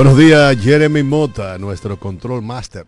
Buenos 0.00 0.16
días, 0.16 0.56
Jeremy 0.56 1.02
Mota, 1.02 1.58
nuestro 1.58 2.00
control 2.00 2.40
master. 2.40 2.86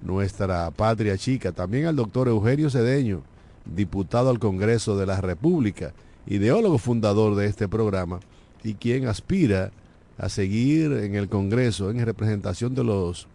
nuestra 0.03 0.71
patria 0.71 1.17
chica. 1.17 1.53
También 1.53 1.87
al 1.87 1.97
doctor 1.97 2.29
Eugenio 2.29 2.71
Cedeño, 2.71 3.23
diputado 3.65 4.31
al 4.31 4.39
Congreso 4.39 4.97
de 4.97 5.07
la 5.07 5.21
República, 5.21 5.93
ideólogo 6.27 6.79
fundador 6.79 7.35
de 7.37 7.47
este 7.47 7.69
programa 7.69 8.21
y 8.63 8.75
quien 8.75 9.07
aspira 9.07 9.71
a 10.19 10.29
seguir 10.29 10.93
en 10.93 11.15
el 11.15 11.29
Congreso 11.29 11.91
en 11.91 12.05
representación 12.05 12.75
de 12.75 12.85
los 12.85 13.29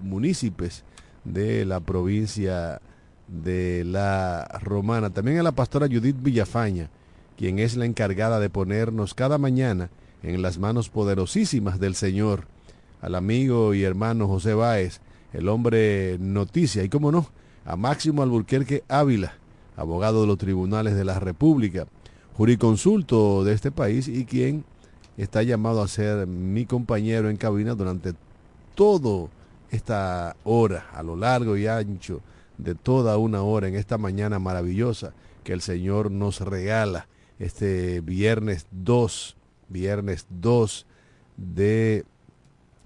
municipios 0.00 0.82
de 1.24 1.64
la 1.64 1.80
provincia 1.80 2.80
de 3.28 3.84
la 3.84 4.48
Romana. 4.62 5.10
También 5.10 5.38
a 5.38 5.42
la 5.42 5.52
pastora 5.52 5.86
Judith 5.86 6.16
Villafaña, 6.20 6.88
quien 7.36 7.58
es 7.58 7.76
la 7.76 7.84
encargada 7.84 8.40
de 8.40 8.50
ponernos 8.50 9.14
cada 9.14 9.38
mañana 9.38 9.90
en 10.22 10.42
las 10.42 10.58
manos 10.58 10.88
poderosísimas 10.88 11.78
del 11.78 11.94
Señor 11.94 12.46
al 13.02 13.16
amigo 13.16 13.74
y 13.74 13.82
hermano 13.82 14.28
José 14.28 14.54
Báez, 14.54 15.00
el 15.32 15.48
hombre 15.48 16.16
noticia, 16.20 16.84
y 16.84 16.88
cómo 16.88 17.12
no, 17.12 17.26
a 17.64 17.76
Máximo 17.76 18.22
Alburquerque 18.22 18.84
Ávila, 18.88 19.34
abogado 19.76 20.22
de 20.22 20.28
los 20.28 20.38
tribunales 20.38 20.94
de 20.94 21.04
la 21.04 21.18
República, 21.18 21.86
juriconsulto 22.36 23.44
de 23.44 23.52
este 23.52 23.70
país 23.70 24.08
y 24.08 24.24
quien 24.24 24.64
está 25.16 25.42
llamado 25.42 25.82
a 25.82 25.88
ser 25.88 26.26
mi 26.26 26.64
compañero 26.64 27.28
en 27.28 27.36
cabina 27.36 27.74
durante 27.74 28.14
todo 28.74 29.28
esta 29.70 30.36
hora, 30.44 30.86
a 30.94 31.02
lo 31.02 31.16
largo 31.16 31.56
y 31.56 31.66
ancho 31.66 32.20
de 32.56 32.74
toda 32.74 33.18
una 33.18 33.42
hora 33.42 33.68
en 33.68 33.74
esta 33.74 33.98
mañana 33.98 34.38
maravillosa 34.38 35.12
que 35.42 35.52
el 35.52 35.60
Señor 35.60 36.10
nos 36.10 36.40
regala 36.40 37.08
este 37.38 38.00
viernes 38.00 38.66
2, 38.70 39.36
viernes 39.68 40.26
2 40.30 40.86
de 41.36 42.04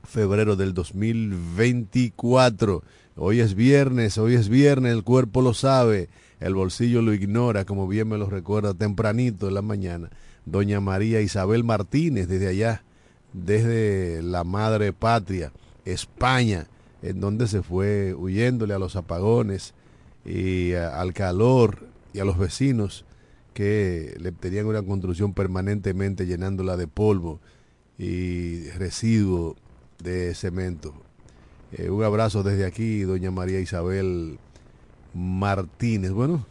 febrero 0.07 0.57
del 0.57 0.75
2024. 0.75 2.83
Hoy 3.17 3.41
es 3.41 3.55
viernes, 3.55 4.19
hoy 4.19 4.35
es 4.35 4.49
viernes, 4.49 4.93
el 4.93 5.05
cuerpo 5.05 5.43
lo 5.43 5.55
sabe, 5.55 6.09
el 6.41 6.55
bolsillo 6.55 7.03
lo 7.03 7.15
ignora, 7.15 7.65
como 7.65 7.89
bien 7.89 8.09
me 8.09 8.19
lo 8.19 8.31
recuerda 8.31 8.75
tempranito 8.75 9.49
en 9.49 9.55
la 9.55 9.63
mañana. 9.63 10.11
Doña 10.45 10.81
María 10.81 11.21
Isabel 11.21 11.65
Martínez, 11.65 12.29
desde 12.29 12.49
allá, 12.49 12.85
desde 13.33 14.23
la 14.23 14.45
madre 14.45 14.93
patria, 14.93 15.53
España, 15.85 16.69
en 17.03 17.21
donde 17.21 17.49
se 17.49 17.63
fue 17.63 18.15
huyéndole 18.15 18.75
a 18.75 18.79
los 18.79 18.97
apagones 18.97 19.75
y 20.25 20.73
al 20.73 21.13
calor 21.13 21.87
y 22.13 22.21
a 22.21 22.25
los 22.25 22.39
vecinos 22.39 23.05
que 23.55 24.17
le 24.21 24.33
tenían 24.33 24.67
una 24.67 24.83
construcción 24.83 25.33
permanentemente 25.33 26.27
llenándola 26.27 26.77
de 26.77 26.87
polvo 26.87 27.41
y 27.99 28.69
residuo 28.71 29.57
de 30.03 30.35
cemento. 30.35 30.95
Eh, 31.73 31.91
un 31.91 32.05
abrazo 32.05 32.43
desde 32.43 32.65
aquí, 32.65 33.03
doña 33.03 33.31
María 33.31 33.61
Isabel 33.61 34.39
Martínez. 35.15 36.13
Bueno, 36.13 36.47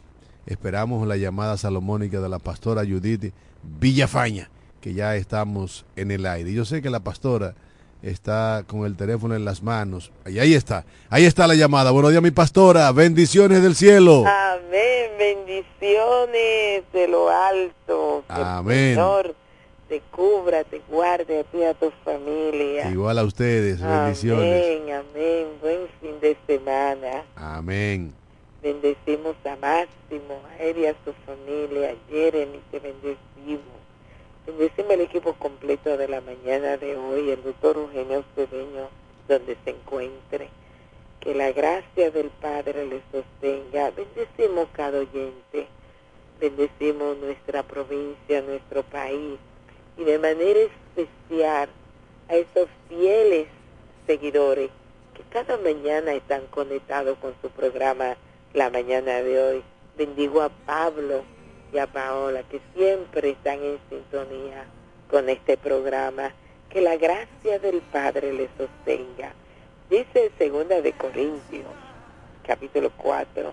esperamos 0.46 1.06
la 1.06 1.16
llamada 1.16 1.56
salomónica 1.56 2.20
de 2.20 2.28
la 2.28 2.38
pastora 2.38 2.82
Judith 2.82 3.32
Villafaña, 3.62 4.50
que 4.80 4.94
ya 4.94 5.16
estamos 5.16 5.86
en 5.96 6.10
el 6.10 6.26
aire. 6.26 6.52
Yo 6.52 6.64
sé 6.64 6.82
que 6.82 6.90
la 6.90 7.00
pastora 7.00 7.54
está 8.02 8.64
con 8.66 8.84
el 8.84 8.96
teléfono 8.96 9.34
en 9.34 9.44
las 9.44 9.62
manos. 9.62 10.12
Y 10.26 10.38
ahí 10.38 10.54
está, 10.54 10.84
ahí 11.08 11.24
está 11.24 11.46
la 11.46 11.54
llamada. 11.54 11.90
Buenos 11.90 12.10
días, 12.10 12.22
mi 12.22 12.30
pastora. 12.30 12.92
Bendiciones 12.92 13.62
del 13.62 13.74
cielo. 13.74 14.24
Amén, 14.26 15.10
bendiciones 15.18 16.84
de 16.92 17.08
lo 17.08 17.30
alto. 17.30 18.24
Amén. 18.28 18.94
Señor 18.94 19.45
te 19.88 20.00
cubra, 20.10 20.64
te 20.64 20.80
guarde 20.88 21.40
a 21.40 21.44
ti 21.44 21.58
y 21.58 21.64
a 21.64 21.74
tu 21.74 21.90
familia. 22.04 22.90
Igual 22.90 23.18
a 23.18 23.24
ustedes, 23.24 23.80
bendiciones. 23.80 24.80
Amén, 24.80 24.94
amén. 24.94 25.46
Buen 25.60 25.88
fin 26.00 26.20
de 26.20 26.36
semana. 26.46 27.24
Amén. 27.36 28.12
Bendecimos 28.62 29.36
a 29.44 29.56
Máximo, 29.56 30.40
a 30.50 30.62
él 30.62 30.78
y 30.78 30.86
a 30.86 30.96
su 31.04 31.12
familia. 31.24 31.90
A 31.90 32.10
Jeremy, 32.10 32.60
te 32.70 32.80
bendecimos. 32.80 33.76
Bendecimos 34.44 34.90
el 34.92 35.00
equipo 35.02 35.34
completo 35.34 35.96
de 35.96 36.08
la 36.08 36.20
mañana 36.20 36.76
de 36.76 36.96
hoy, 36.96 37.30
el 37.30 37.42
doctor 37.42 37.76
Eugenio 37.76 38.24
Cedeño, 38.34 38.88
donde 39.28 39.56
se 39.64 39.70
encuentre. 39.70 40.48
Que 41.20 41.34
la 41.34 41.52
gracia 41.52 42.10
del 42.10 42.30
Padre 42.30 42.86
le 42.86 43.02
sostenga. 43.12 43.90
Bendecimos 43.90 44.68
cada 44.72 44.98
oyente. 44.98 45.68
Bendecimos 46.40 47.16
nuestra 47.18 47.62
provincia, 47.62 48.42
nuestro 48.42 48.82
país 48.82 49.38
y 49.96 50.04
de 50.04 50.18
manera 50.18 50.60
especial 50.60 51.68
a 52.28 52.34
esos 52.34 52.68
fieles 52.88 53.48
seguidores 54.06 54.70
que 55.14 55.22
cada 55.30 55.56
mañana 55.58 56.12
están 56.12 56.46
conectados 56.48 57.16
con 57.18 57.34
su 57.40 57.48
programa 57.50 58.16
la 58.52 58.70
mañana 58.70 59.22
de 59.22 59.42
hoy. 59.42 59.62
Bendigo 59.96 60.42
a 60.42 60.48
Pablo 60.48 61.24
y 61.72 61.78
a 61.78 61.86
Paola 61.86 62.42
que 62.44 62.60
siempre 62.74 63.30
están 63.30 63.62
en 63.62 63.78
sintonía 63.88 64.64
con 65.10 65.28
este 65.28 65.56
programa. 65.56 66.32
Que 66.70 66.80
la 66.80 66.96
gracia 66.96 67.58
del 67.58 67.80
Padre 67.80 68.32
les 68.32 68.50
sostenga. 68.58 69.32
Dice 69.88 70.30
segunda 70.36 70.80
de 70.82 70.92
Corintios, 70.92 71.64
capítulo 72.44 72.90
4, 72.96 73.52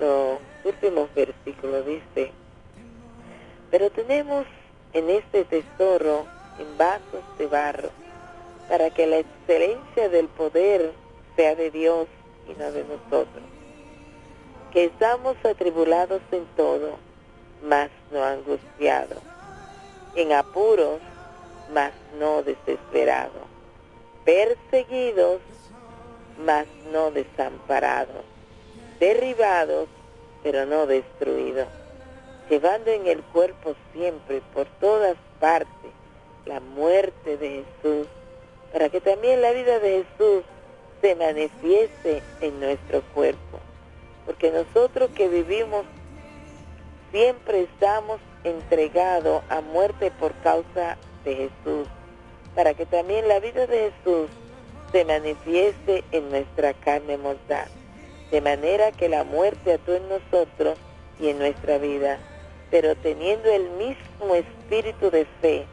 los 0.00 0.38
últimos 0.64 1.14
versículos 1.14 1.86
dice, 1.86 2.32
pero 3.70 3.90
tenemos 3.90 4.44
en 4.96 5.10
este 5.10 5.44
tesoro 5.44 6.24
en 6.58 6.78
vasos 6.78 7.22
de 7.36 7.46
barro, 7.46 7.90
para 8.66 8.88
que 8.88 9.06
la 9.06 9.18
excelencia 9.18 10.08
del 10.08 10.26
poder 10.28 10.90
sea 11.36 11.54
de 11.54 11.70
Dios 11.70 12.08
y 12.48 12.58
no 12.58 12.72
de 12.72 12.82
nosotros. 12.84 13.44
Que 14.72 14.84
estamos 14.84 15.36
atribulados 15.44 16.22
en 16.32 16.46
todo, 16.56 16.96
mas 17.62 17.90
no 18.10 18.24
angustiados, 18.24 19.18
en 20.14 20.32
apuros, 20.32 21.00
mas 21.74 21.92
no 22.18 22.42
desesperados, 22.42 23.44
perseguidos, 24.24 25.42
mas 26.42 26.66
no 26.90 27.10
desamparados, 27.10 28.24
derribados, 28.98 29.88
pero 30.42 30.64
no 30.64 30.86
destruidos 30.86 31.68
llevando 32.48 32.90
en 32.90 33.06
el 33.06 33.22
cuerpo 33.22 33.74
siempre, 33.92 34.42
por 34.54 34.66
todas 34.80 35.16
partes, 35.40 35.90
la 36.44 36.60
muerte 36.60 37.36
de 37.36 37.64
Jesús, 37.82 38.06
para 38.72 38.88
que 38.88 39.00
también 39.00 39.42
la 39.42 39.52
vida 39.52 39.78
de 39.80 40.04
Jesús 40.04 40.44
se 41.00 41.14
manifieste 41.16 42.22
en 42.40 42.60
nuestro 42.60 43.02
cuerpo. 43.14 43.58
Porque 44.24 44.50
nosotros 44.50 45.10
que 45.14 45.28
vivimos 45.28 45.84
siempre 47.10 47.62
estamos 47.62 48.20
entregados 48.44 49.42
a 49.48 49.60
muerte 49.60 50.10
por 50.12 50.32
causa 50.42 50.96
de 51.24 51.34
Jesús, 51.34 51.88
para 52.54 52.74
que 52.74 52.86
también 52.86 53.28
la 53.28 53.40
vida 53.40 53.66
de 53.66 53.90
Jesús 53.90 54.30
se 54.92 55.04
manifieste 55.04 56.04
en 56.12 56.30
nuestra 56.30 56.74
carne 56.74 57.16
mortal, 57.18 57.68
de 58.30 58.40
manera 58.40 58.92
que 58.92 59.08
la 59.08 59.24
muerte 59.24 59.74
actúe 59.74 59.94
en 59.94 60.08
nosotros 60.08 60.78
y 61.20 61.28
en 61.28 61.38
nuestra 61.38 61.78
vida 61.78 62.18
pero 62.70 62.94
teniendo 62.96 63.50
el 63.50 63.68
mismo 63.70 64.34
espíritu 64.34 65.10
de 65.10 65.26
fe, 65.40 65.66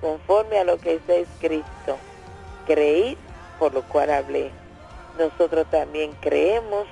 conforme 0.00 0.58
a 0.58 0.64
lo 0.64 0.78
que 0.78 0.94
está 0.94 1.14
escrito. 1.14 1.98
Creí, 2.66 3.16
por 3.58 3.72
lo 3.72 3.82
cual 3.82 4.10
hablé. 4.10 4.50
Nosotros 5.18 5.66
también 5.70 6.12
creemos, 6.20 6.86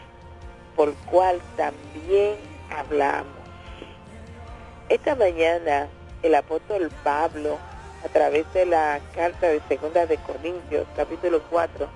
por 0.76 0.94
cual 1.10 1.40
también 1.56 2.36
hablamos. 2.70 3.32
Esta 4.88 5.14
mañana 5.14 5.88
el 6.24 6.34
apóstol 6.34 6.90
Pablo, 7.02 7.58
a 8.02 8.08
través 8.08 8.50
de 8.54 8.64
la 8.64 8.98
carta 9.14 9.48
de 9.48 9.60
Segunda 9.68 10.06
de 10.06 10.16
Corintios, 10.16 10.86
capítulo 10.96 11.42
4, 11.50 11.86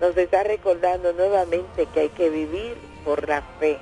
nos 0.00 0.16
está 0.16 0.42
recordando 0.42 1.12
nuevamente 1.12 1.86
que 1.94 2.00
hay 2.00 2.08
que 2.08 2.28
vivir 2.28 2.76
por 3.04 3.28
la 3.28 3.42
fe 3.60 3.78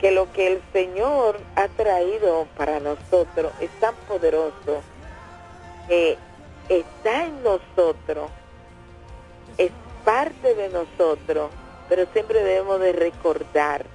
que 0.00 0.10
lo 0.10 0.30
que 0.32 0.48
el 0.52 0.62
Señor 0.72 1.38
ha 1.54 1.68
traído 1.68 2.46
para 2.56 2.80
nosotros 2.80 3.52
es 3.60 3.70
tan 3.80 3.94
poderoso 4.08 4.82
que 5.88 6.18
está 6.68 7.24
en 7.24 7.42
nosotros, 7.42 8.30
es 9.56 9.70
parte 10.04 10.54
de 10.54 10.68
nosotros, 10.68 11.50
pero 11.88 12.06
siempre 12.12 12.42
debemos 12.42 12.80
de 12.80 12.92
recordar 12.92 13.86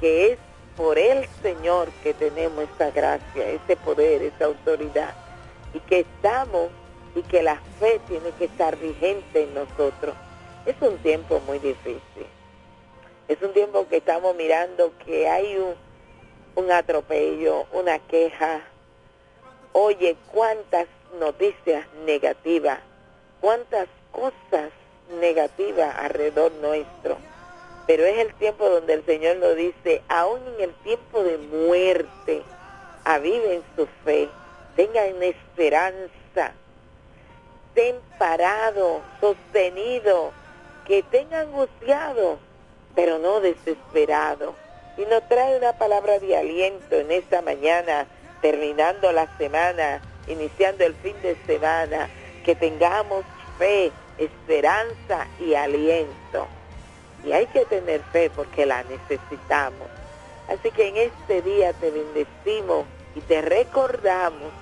que 0.00 0.32
es 0.32 0.38
por 0.76 0.98
el 0.98 1.26
Señor 1.42 1.88
que 2.02 2.12
tenemos 2.12 2.64
esa 2.74 2.90
gracia, 2.90 3.48
ese 3.48 3.76
poder, 3.76 4.22
esa 4.22 4.46
autoridad, 4.46 5.14
y 5.72 5.80
que 5.80 6.00
estamos 6.00 6.68
y 7.14 7.22
que 7.22 7.42
la 7.42 7.56
fe 7.80 7.98
tiene 8.06 8.30
que 8.38 8.44
estar 8.44 8.76
vigente 8.76 9.44
en 9.44 9.54
nosotros. 9.54 10.14
Es 10.66 10.76
un 10.82 10.98
tiempo 10.98 11.40
muy 11.46 11.58
difícil 11.58 12.26
es 13.28 13.42
un 13.42 13.52
tiempo 13.52 13.88
que 13.88 13.96
estamos 13.96 14.36
mirando 14.36 14.92
que 15.04 15.28
hay 15.28 15.58
un, 16.54 16.70
atropello, 16.70 17.66
una 17.72 17.98
queja. 17.98 18.60
Oye, 19.72 20.16
cuántas 20.32 20.86
noticias 21.18 21.86
negativas, 22.04 22.78
cuántas 23.40 23.88
cosas 24.12 24.70
negativas 25.20 25.94
alrededor 25.98 26.52
nuestro. 26.62 27.18
Pero 27.86 28.04
es 28.04 28.18
el 28.18 28.34
tiempo 28.34 28.68
donde 28.68 28.94
el 28.94 29.04
Señor 29.04 29.36
nos 29.36 29.56
dice, 29.56 30.02
aún 30.08 30.40
en 30.54 30.70
el 30.70 30.74
tiempo 30.82 31.22
de 31.22 31.38
muerte, 31.38 32.42
aviven 33.04 33.62
su 33.76 33.86
fe, 34.04 34.28
tengan 34.74 35.22
esperanza, 35.22 36.52
estén 37.68 37.96
parados, 38.18 39.02
sostenidos, 39.20 40.32
que 40.86 41.02
tengan 41.04 41.48
angustiado, 41.48 42.38
pero 42.96 43.18
no 43.18 43.40
desesperado. 43.40 44.54
Y 44.96 45.02
nos 45.02 45.28
trae 45.28 45.58
una 45.58 45.74
palabra 45.74 46.18
de 46.18 46.36
aliento 46.36 46.96
en 46.96 47.12
esta 47.12 47.42
mañana, 47.42 48.06
terminando 48.40 49.12
la 49.12 49.28
semana, 49.36 50.00
iniciando 50.26 50.84
el 50.84 50.94
fin 50.94 51.14
de 51.22 51.36
semana, 51.46 52.08
que 52.44 52.56
tengamos 52.56 53.24
fe, 53.58 53.92
esperanza 54.18 55.28
y 55.38 55.54
aliento. 55.54 56.48
Y 57.24 57.32
hay 57.32 57.46
que 57.46 57.66
tener 57.66 58.00
fe 58.12 58.30
porque 58.34 58.64
la 58.64 58.82
necesitamos. 58.84 59.88
Así 60.48 60.70
que 60.70 60.88
en 60.88 60.96
este 60.96 61.42
día 61.42 61.72
te 61.74 61.90
bendecimos 61.90 62.86
y 63.14 63.20
te 63.20 63.42
recordamos 63.42 64.52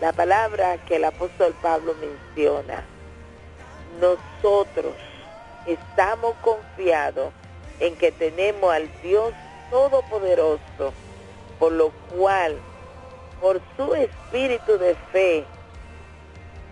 la 0.00 0.12
palabra 0.12 0.76
que 0.84 0.96
el 0.96 1.04
apóstol 1.04 1.54
Pablo 1.60 1.94
menciona. 1.94 2.84
Nosotros 3.98 4.94
estamos 5.66 6.34
confiados 6.42 7.32
en 7.80 7.96
que 7.96 8.12
tenemos 8.12 8.72
al 8.72 8.88
Dios 9.02 9.32
Todopoderoso, 9.70 10.92
por 11.58 11.72
lo 11.72 11.90
cual, 12.16 12.56
por 13.40 13.60
su 13.76 13.94
espíritu 13.94 14.78
de 14.78 14.94
fe, 15.12 15.44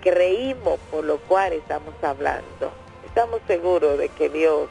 creímos 0.00 0.78
por 0.90 1.04
lo 1.04 1.18
cual 1.18 1.52
estamos 1.54 1.94
hablando. 2.02 2.70
Estamos 3.04 3.40
seguros 3.46 3.99
de 3.99 4.08
que 4.11 4.28
Dios 4.28 4.68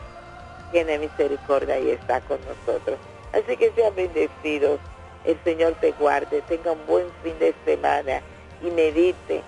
tiene 0.72 1.00
misericordia 1.00 1.80
y 1.80 1.90
está 1.90 2.22
con 2.22 2.40
nosotros. 2.42 2.98
Así 3.34 3.58
que 3.58 3.72
sean 3.72 3.96
bendecidos, 3.96 4.80
el 5.26 5.38
Señor 5.44 5.74
te 5.82 5.92
guarde, 5.94 6.42
tenga 6.44 6.72
un 6.72 6.86
buen 6.86 7.08
fin 7.24 7.38
de 7.40 7.54
semana 7.66 8.22
y 8.62 8.70
medite 8.72 9.42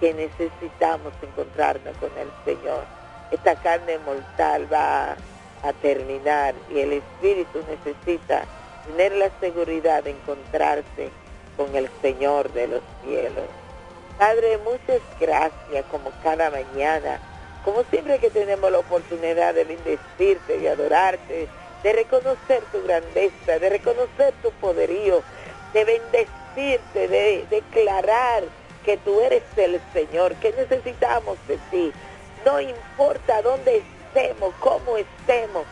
que 0.00 0.14
necesitamos 0.14 1.12
encontrarnos 1.22 1.96
con 1.98 2.10
el 2.18 2.30
Señor. 2.44 2.84
Esta 3.30 3.54
carne 3.56 3.98
mortal 3.98 4.66
va 4.72 5.16
a 5.62 5.72
terminar 5.72 6.54
y 6.70 6.80
el 6.80 6.92
espíritu 6.94 7.62
necesita 7.68 8.44
tener 8.86 9.12
la 9.12 9.30
seguridad 9.40 10.02
de 10.02 10.10
encontrarse 10.10 11.10
con 11.56 11.74
el 11.76 11.88
Señor 12.00 12.52
de 12.52 12.66
los 12.68 12.82
cielos. 13.04 13.44
Padre, 14.18 14.58
muchas 14.58 15.00
gracias 15.20 15.84
como 15.90 16.10
cada 16.22 16.50
mañana, 16.50 17.20
como 17.64 17.84
siempre 17.84 18.18
que 18.18 18.30
tenemos 18.30 18.70
la 18.70 18.78
oportunidad 18.78 19.54
de 19.54 19.64
bendecirte, 19.64 20.58
de 20.58 20.68
adorarte, 20.68 21.48
de 21.82 21.92
reconocer 21.92 22.62
tu 22.70 22.82
grandeza, 22.82 23.58
de 23.58 23.68
reconocer 23.68 24.34
tu 24.42 24.50
poderío, 24.52 25.22
de 25.72 25.84
bendecirte, 25.84 27.08
de 27.08 27.46
declarar 27.50 28.44
que 28.84 28.96
tú 28.98 29.20
eres 29.20 29.42
el 29.56 29.80
Señor, 29.92 30.34
que 30.36 30.52
necesitamos 30.52 31.38
de 31.46 31.56
ti. 31.70 31.92
No 32.44 32.60
importa 32.60 33.42
dónde 33.42 33.82
estemos, 34.14 34.54
cómo 34.60 34.96
estemos, 34.96 35.64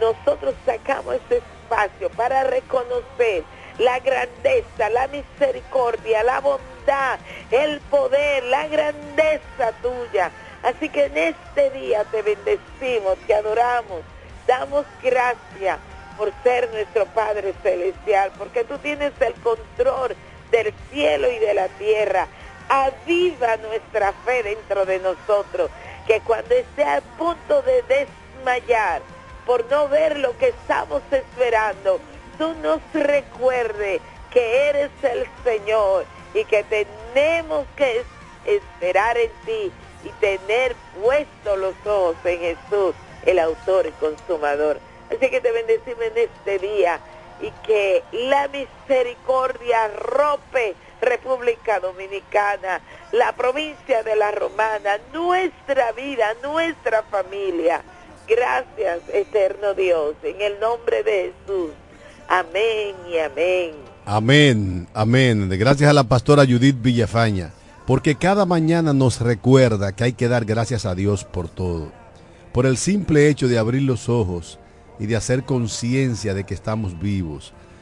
nosotros 0.00 0.54
sacamos 0.64 1.16
ese 1.26 1.38
espacio 1.38 2.10
para 2.10 2.44
reconocer 2.44 3.44
la 3.78 3.98
grandeza, 4.00 4.88
la 4.90 5.08
misericordia, 5.08 6.22
la 6.22 6.40
bondad, 6.40 7.18
el 7.50 7.80
poder, 7.82 8.44
la 8.44 8.68
grandeza 8.68 9.72
tuya. 9.82 10.30
Así 10.62 10.88
que 10.88 11.06
en 11.06 11.16
este 11.16 11.70
día 11.70 12.04
te 12.04 12.22
bendecimos, 12.22 13.16
te 13.26 13.34
adoramos, 13.34 14.02
damos 14.46 14.84
gracias 15.02 15.78
por 16.16 16.32
ser 16.42 16.70
nuestro 16.72 17.06
Padre 17.06 17.54
Celestial, 17.62 18.30
porque 18.38 18.64
tú 18.64 18.78
tienes 18.78 19.12
el 19.20 19.34
control 19.34 20.14
del 20.50 20.72
cielo 20.90 21.30
y 21.30 21.38
de 21.38 21.54
la 21.54 21.68
tierra. 21.68 22.28
Aviva 22.68 23.56
nuestra 23.56 24.12
fe 24.24 24.42
dentro 24.42 24.86
de 24.86 24.98
nosotros, 25.00 25.70
que 26.06 26.20
cuando 26.20 26.54
esté 26.54 26.84
a 26.84 27.00
punto 27.18 27.62
de 27.62 27.82
desmayar 27.82 29.02
por 29.46 29.64
no 29.70 29.88
ver 29.88 30.18
lo 30.18 30.36
que 30.38 30.48
estamos 30.48 31.02
esperando, 31.10 32.00
tú 32.38 32.54
nos 32.62 32.80
recuerde 32.92 34.00
que 34.30 34.68
eres 34.68 34.90
el 35.02 35.26
Señor 35.44 36.04
y 36.34 36.44
que 36.44 36.64
tenemos 36.64 37.66
que 37.76 38.04
esperar 38.44 39.16
en 39.18 39.30
ti 39.44 39.72
y 40.04 40.08
tener 40.20 40.74
puestos 41.00 41.58
los 41.58 41.74
ojos 41.84 42.16
en 42.24 42.40
Jesús, 42.40 42.94
el 43.24 43.38
autor 43.38 43.86
y 43.86 43.90
consumador. 43.92 44.78
Así 45.08 45.30
que 45.30 45.40
te 45.40 45.52
bendecimos 45.52 46.02
en 46.02 46.18
este 46.18 46.58
día 46.58 46.98
y 47.40 47.50
que 47.66 48.02
la 48.12 48.48
misericordia 48.48 49.88
rompe 49.88 50.74
República 51.02 51.80
Dominicana, 51.80 52.80
la 53.10 53.32
provincia 53.32 54.02
de 54.02 54.16
la 54.16 54.30
Romana, 54.30 54.98
nuestra 55.12 55.92
vida, 55.92 56.28
nuestra 56.42 57.02
familia. 57.02 57.82
Gracias, 58.28 59.00
eterno 59.12 59.74
Dios, 59.74 60.14
en 60.22 60.40
el 60.40 60.60
nombre 60.60 61.02
de 61.02 61.32
Jesús. 61.46 61.72
Amén 62.28 62.94
y 63.10 63.18
amén. 63.18 63.72
Amén, 64.06 64.88
amén. 64.94 65.48
Gracias 65.50 65.90
a 65.90 65.92
la 65.92 66.04
pastora 66.04 66.46
Judith 66.46 66.80
Villafaña, 66.80 67.50
porque 67.86 68.14
cada 68.14 68.46
mañana 68.46 68.92
nos 68.92 69.20
recuerda 69.20 69.94
que 69.94 70.04
hay 70.04 70.12
que 70.12 70.28
dar 70.28 70.44
gracias 70.44 70.86
a 70.86 70.94
Dios 70.94 71.24
por 71.24 71.48
todo. 71.48 71.92
Por 72.52 72.64
el 72.64 72.76
simple 72.76 73.28
hecho 73.28 73.48
de 73.48 73.58
abrir 73.58 73.82
los 73.82 74.08
ojos 74.08 74.58
y 74.98 75.06
de 75.06 75.16
hacer 75.16 75.42
conciencia 75.42 76.32
de 76.32 76.44
que 76.44 76.54
estamos 76.54 76.98
vivos. 77.00 77.52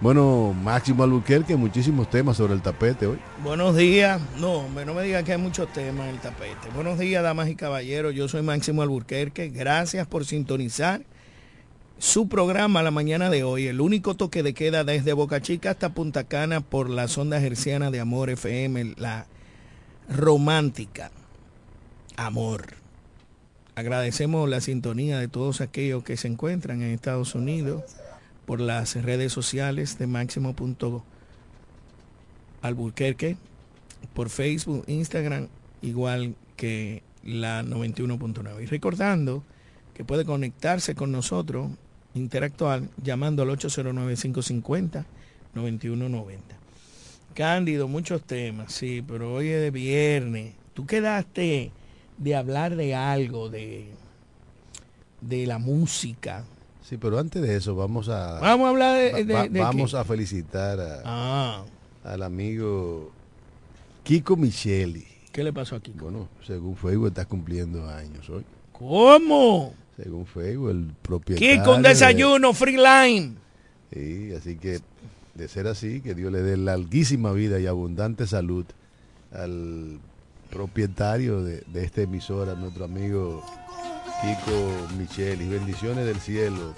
Bueno, 0.00 0.54
Máximo 0.54 1.04
Albuquerque, 1.04 1.56
muchísimos 1.56 2.08
temas 2.08 2.38
sobre 2.38 2.54
el 2.54 2.62
tapete 2.62 3.06
hoy. 3.06 3.18
Buenos 3.44 3.76
días. 3.76 4.18
No, 4.38 4.66
no 4.66 4.94
me 4.94 5.02
digan 5.02 5.26
que 5.26 5.32
hay 5.32 5.38
muchos 5.38 5.70
temas 5.74 6.08
en 6.08 6.14
el 6.14 6.20
tapete. 6.20 6.70
Buenos 6.74 6.98
días, 6.98 7.22
damas 7.22 7.50
y 7.50 7.54
caballeros. 7.54 8.14
Yo 8.14 8.26
soy 8.26 8.40
Máximo 8.40 8.80
Albuquerque. 8.80 9.50
Gracias 9.50 10.06
por 10.06 10.24
sintonizar 10.24 11.02
su 11.98 12.30
programa 12.30 12.82
la 12.82 12.90
mañana 12.90 13.28
de 13.28 13.44
hoy. 13.44 13.66
El 13.66 13.82
único 13.82 14.14
toque 14.14 14.42
de 14.42 14.54
queda 14.54 14.84
desde 14.84 15.12
Boca 15.12 15.42
Chica 15.42 15.72
hasta 15.72 15.92
Punta 15.92 16.24
Cana 16.24 16.62
por 16.62 16.88
la 16.88 17.06
sonda 17.06 17.38
herciana 17.38 17.90
de 17.90 18.00
Amor 18.00 18.30
FM, 18.30 18.94
la 18.96 19.26
romántica. 20.08 21.10
Amor. 22.16 22.68
Agradecemos 23.74 24.48
la 24.48 24.62
sintonía 24.62 25.18
de 25.18 25.28
todos 25.28 25.60
aquellos 25.60 26.04
que 26.04 26.16
se 26.16 26.28
encuentran 26.28 26.80
en 26.80 26.92
Estados 26.92 27.34
Unidos 27.34 27.82
por 28.50 28.60
las 28.60 28.96
redes 28.96 29.32
sociales 29.32 29.96
de 30.00 30.08
Máximo 30.08 30.56
Alburquerque, 32.62 33.36
por 34.12 34.28
Facebook, 34.28 34.82
Instagram, 34.88 35.46
igual 35.82 36.34
que 36.56 37.04
la 37.22 37.62
91.9. 37.62 38.60
Y 38.60 38.66
recordando 38.66 39.44
que 39.94 40.02
puede 40.02 40.24
conectarse 40.24 40.96
con 40.96 41.12
nosotros, 41.12 41.70
interactuar, 42.14 42.82
llamando 43.00 43.44
al 43.44 43.50
809-550-9190. 43.50 45.04
Cándido, 47.34 47.86
muchos 47.86 48.20
temas, 48.24 48.72
sí, 48.72 49.04
pero 49.06 49.32
hoy 49.32 49.50
es 49.50 49.60
de 49.60 49.70
viernes. 49.70 50.54
Tú 50.74 50.86
quedaste 50.86 51.70
de 52.18 52.34
hablar 52.34 52.74
de 52.74 52.96
algo, 52.96 53.48
de, 53.48 53.92
de 55.20 55.46
la 55.46 55.58
música. 55.58 56.44
Sí, 56.90 56.96
pero 56.96 57.20
antes 57.20 57.40
de 57.40 57.54
eso 57.54 57.76
vamos 57.76 58.08
a... 58.08 58.40
Vamos 58.40 58.66
a 58.66 58.70
hablar 58.70 59.14
de... 59.24 59.60
vamos 59.60 59.94
a 59.94 60.04
felicitar 60.04 60.76
ah. 61.04 61.62
al 62.02 62.22
amigo 62.24 63.12
Kiko 64.02 64.36
Micheli. 64.36 65.06
¿Qué 65.30 65.44
le 65.44 65.52
pasó 65.52 65.76
a 65.76 65.80
Kiko? 65.80 66.06
Bueno, 66.06 66.28
según 66.44 66.74
Facebook 66.74 67.06
está 67.06 67.26
cumpliendo 67.26 67.88
años 67.88 68.28
hoy. 68.28 68.44
¿Cómo? 68.72 69.72
Según 69.96 70.26
Facebook, 70.26 70.70
el 70.70 70.90
propietario... 71.00 71.62
Kiko, 71.62 71.76
un 71.76 71.82
desayuno, 71.82 72.52
free 72.52 72.76
line. 72.76 73.36
Sí, 73.92 74.32
así 74.36 74.56
que 74.56 74.80
de 75.36 75.46
ser 75.46 75.68
así, 75.68 76.00
que 76.00 76.16
Dios 76.16 76.32
le 76.32 76.42
dé 76.42 76.56
larguísima 76.56 77.30
vida 77.30 77.60
y 77.60 77.68
abundante 77.68 78.26
salud 78.26 78.64
al 79.30 80.00
propietario 80.50 81.44
de, 81.44 81.62
esta 81.74 82.02
emisora, 82.02 82.56
nuestro 82.56 82.84
amigo 82.84 83.44
Kiko 84.20 84.88
Michel, 84.98 85.40
y 85.40 85.48
bendiciones 85.48 86.04
del 86.04 86.20
cielo 86.20 86.74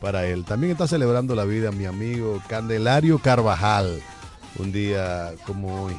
para 0.00 0.24
él. 0.26 0.44
También 0.44 0.72
está 0.72 0.86
celebrando 0.86 1.34
la 1.34 1.44
vida 1.44 1.72
mi 1.72 1.84
amigo 1.84 2.40
Candelario 2.48 3.18
Carvajal, 3.18 4.00
un 4.58 4.72
día 4.72 5.32
como 5.46 5.84
hoy. 5.84 5.96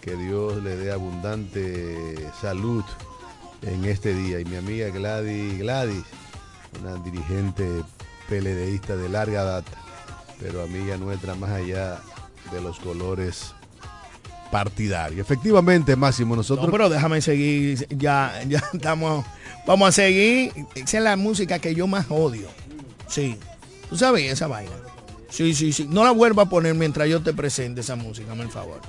Que 0.00 0.16
Dios 0.16 0.62
le 0.62 0.76
dé 0.76 0.92
abundante 0.92 2.28
salud 2.40 2.84
en 3.62 3.84
este 3.84 4.14
día. 4.14 4.40
Y 4.40 4.44
mi 4.44 4.56
amiga 4.56 4.90
Gladys, 4.90 5.58
Gladys, 5.58 6.04
una 6.80 6.94
dirigente 7.02 7.82
peledeísta 8.28 8.96
de 8.96 9.08
larga 9.08 9.44
data, 9.44 9.72
pero 10.40 10.62
amiga 10.62 10.96
nuestra 10.96 11.34
más 11.34 11.50
allá 11.50 12.00
de 12.50 12.60
los 12.60 12.78
colores 12.80 13.54
partidario. 14.52 15.22
Efectivamente, 15.22 15.96
Máximo, 15.96 16.36
nosotros... 16.36 16.68
pero 16.70 16.90
déjame 16.90 17.22
seguir, 17.22 17.88
ya, 17.88 18.40
ya 18.46 18.62
estamos... 18.72 19.24
Vamos 19.66 19.88
a 19.88 19.92
seguir. 19.92 20.52
Esa 20.74 20.98
es 20.98 21.02
la 21.02 21.16
música 21.16 21.58
que 21.58 21.74
yo 21.74 21.86
más 21.86 22.06
odio. 22.10 22.48
Sí. 23.08 23.38
¿Tú 23.88 23.96
sabes 23.96 24.30
esa 24.30 24.46
vaina? 24.46 24.72
Sí, 25.30 25.54
sí, 25.54 25.72
sí. 25.72 25.86
No 25.88 26.04
la 26.04 26.10
vuelva 26.10 26.42
a 26.42 26.48
poner 26.48 26.74
mientras 26.74 27.08
yo 27.08 27.22
te 27.22 27.32
presente 27.32 27.80
esa 27.80 27.96
música, 27.96 28.32
el 28.34 28.48
favor. 28.50 28.80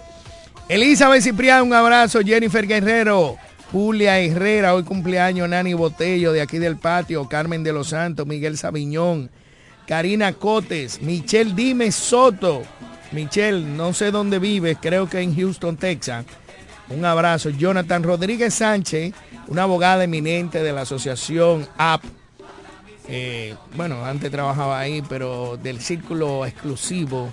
Elizabeth 0.68 1.22
Ciprián, 1.22 1.64
un 1.64 1.74
abrazo. 1.74 2.20
Jennifer 2.22 2.68
Guerrero. 2.68 3.38
Julia 3.72 4.20
Herrera, 4.20 4.74
hoy 4.74 4.84
cumpleaños. 4.84 5.48
Nani 5.48 5.74
Botello, 5.74 6.34
de 6.34 6.42
aquí 6.42 6.58
del 6.58 6.78
patio. 6.78 7.30
Carmen 7.30 7.64
de 7.64 7.72
los 7.72 7.90
Santos. 7.90 8.26
Miguel 8.28 8.58
Sabiñón. 8.58 9.30
Karina 9.88 10.34
Cotes. 10.34 11.02
Michelle 11.02 11.54
Dime 11.54 11.92
Soto. 11.92 12.64
Michelle, 13.14 13.62
no 13.62 13.94
sé 13.94 14.12
dónde 14.12 14.40
vives, 14.40 14.78
creo 14.82 15.08
que 15.08 15.22
en 15.22 15.36
Houston, 15.36 15.78
Texas. 15.78 16.26
Un 16.90 17.06
abrazo. 17.06 17.50
Jonathan 17.50 18.04
Rodríguez 18.04 18.56
Sánchez, 18.56 19.14
una 19.48 19.64
abogada 19.64 20.04
eminente 20.04 20.64
de 20.64 20.74
la 20.74 20.82
asociación 20.82 21.68
AP. 21.78 22.04
Eh, 23.08 23.56
bueno, 23.76 24.04
antes 24.06 24.32
trabajaba 24.32 24.80
ahí, 24.80 25.04
pero 25.08 25.58
del 25.58 25.80
círculo 25.80 26.46
exclusivo 26.46 27.32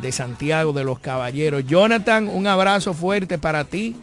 de 0.00 0.12
Santiago 0.12 0.72
de 0.72 0.84
los 0.84 0.98
Caballeros. 1.00 1.66
Jonathan, 1.66 2.28
un 2.28 2.46
abrazo 2.46 2.94
fuerte 2.94 3.38
para 3.38 3.64
ti, 3.64 3.96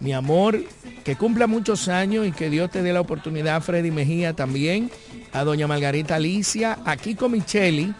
mi 0.00 0.12
amor, 0.12 0.62
que 1.02 1.16
cumpla 1.16 1.46
muchos 1.46 1.88
años 1.88 2.26
y 2.26 2.32
que 2.32 2.50
Dios 2.50 2.70
te 2.70 2.82
dé 2.82 2.92
la 2.92 3.00
oportunidad, 3.00 3.62
Freddy 3.62 3.90
Mejía 3.90 4.34
también, 4.34 4.90
a 5.32 5.44
doña 5.44 5.66
Margarita 5.66 6.16
Alicia, 6.16 6.78
aquí 6.84 7.14
con 7.14 7.32
Micheli 7.32 7.94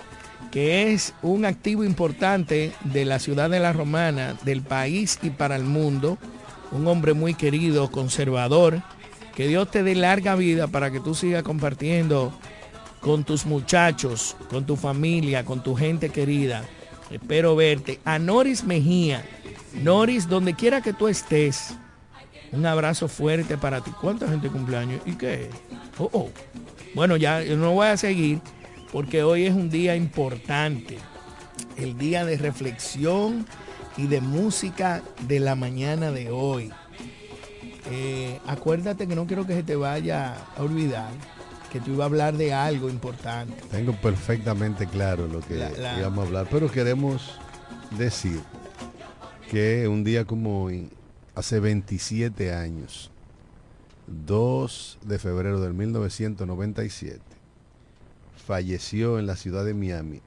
que 0.50 0.92
es 0.92 1.14
un 1.22 1.44
activo 1.44 1.84
importante 1.84 2.72
de 2.84 3.04
la 3.04 3.18
ciudad 3.18 3.50
de 3.50 3.60
la 3.60 3.72
Romana, 3.72 4.36
del 4.44 4.62
país 4.62 5.18
y 5.22 5.30
para 5.30 5.56
el 5.56 5.64
mundo. 5.64 6.18
Un 6.72 6.86
hombre 6.86 7.12
muy 7.14 7.34
querido, 7.34 7.90
conservador. 7.90 8.82
Que 9.34 9.48
Dios 9.48 9.70
te 9.70 9.82
dé 9.82 9.94
larga 9.94 10.36
vida 10.36 10.68
para 10.68 10.90
que 10.90 11.00
tú 11.00 11.14
sigas 11.14 11.42
compartiendo 11.42 12.32
con 13.00 13.24
tus 13.24 13.46
muchachos, 13.46 14.36
con 14.48 14.64
tu 14.64 14.76
familia, 14.76 15.44
con 15.44 15.62
tu 15.62 15.74
gente 15.74 16.10
querida. 16.10 16.64
Espero 17.10 17.56
verte. 17.56 18.00
A 18.04 18.18
Noris 18.18 18.64
Mejía, 18.64 19.24
Noris, 19.82 20.28
donde 20.28 20.54
quiera 20.54 20.80
que 20.80 20.92
tú 20.92 21.08
estés, 21.08 21.74
un 22.52 22.64
abrazo 22.64 23.08
fuerte 23.08 23.58
para 23.58 23.82
ti. 23.82 23.90
¿Cuánta 24.00 24.28
gente 24.28 24.48
cumpleaños? 24.48 25.00
¿Y 25.04 25.12
qué? 25.12 25.50
Oh, 25.98 26.08
oh. 26.12 26.30
Bueno, 26.94 27.16
ya 27.16 27.42
no 27.42 27.72
voy 27.72 27.88
a 27.88 27.96
seguir 27.96 28.40
porque 28.94 29.24
hoy 29.24 29.44
es 29.44 29.52
un 29.52 29.70
día 29.70 29.96
importante. 29.96 30.98
El 31.76 31.98
día 31.98 32.24
de 32.24 32.38
reflexión 32.38 33.44
y 33.96 34.06
de 34.06 34.20
música 34.20 35.02
de 35.26 35.40
la 35.40 35.56
mañana 35.56 36.12
de 36.12 36.30
hoy. 36.30 36.70
Eh, 37.90 38.38
acuérdate 38.46 39.08
que 39.08 39.16
no 39.16 39.26
quiero 39.26 39.48
que 39.48 39.54
se 39.54 39.64
te 39.64 39.74
vaya 39.74 40.36
a 40.56 40.62
olvidar 40.62 41.10
que 41.72 41.80
tú 41.80 41.94
ibas 41.94 42.02
a 42.02 42.06
hablar 42.06 42.36
de 42.36 42.54
algo 42.54 42.88
importante. 42.88 43.54
Tengo 43.68 43.94
perfectamente 43.94 44.86
claro 44.86 45.26
lo 45.26 45.40
que 45.40 45.56
íbamos 45.98 46.24
a 46.24 46.26
hablar, 46.28 46.46
pero 46.48 46.70
queremos 46.70 47.32
decir 47.98 48.40
que 49.50 49.88
un 49.88 50.04
día 50.04 50.24
como 50.24 50.62
hoy, 50.62 50.88
hace 51.34 51.58
27 51.58 52.54
años, 52.54 53.10
2 54.06 54.98
de 55.02 55.18
febrero 55.18 55.60
del 55.60 55.74
1997, 55.74 57.33
falleció 58.44 59.18
en 59.18 59.26
la 59.26 59.36
ciudad 59.36 59.64
de 59.64 59.74
Miami, 59.74 60.20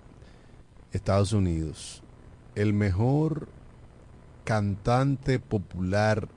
Estados 0.92 1.34
Unidos, 1.34 2.02
el 2.56 2.74
mejor 2.74 3.48
cantante 4.44 5.40
popular 5.40 6.28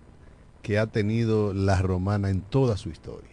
que 0.62 0.78
ha 0.78 0.86
tenido 0.86 1.54
la 1.54 1.80
romana 1.80 2.28
en 2.28 2.42
toda 2.42 2.76
su 2.76 2.90
historia. 2.90 3.30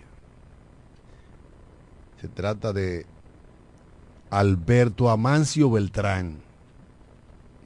Se 2.21 2.27
trata 2.29 2.71
de 2.71 3.05
Alberto 4.29 5.09
Amancio 5.09 5.69
Beltrán, 5.69 6.37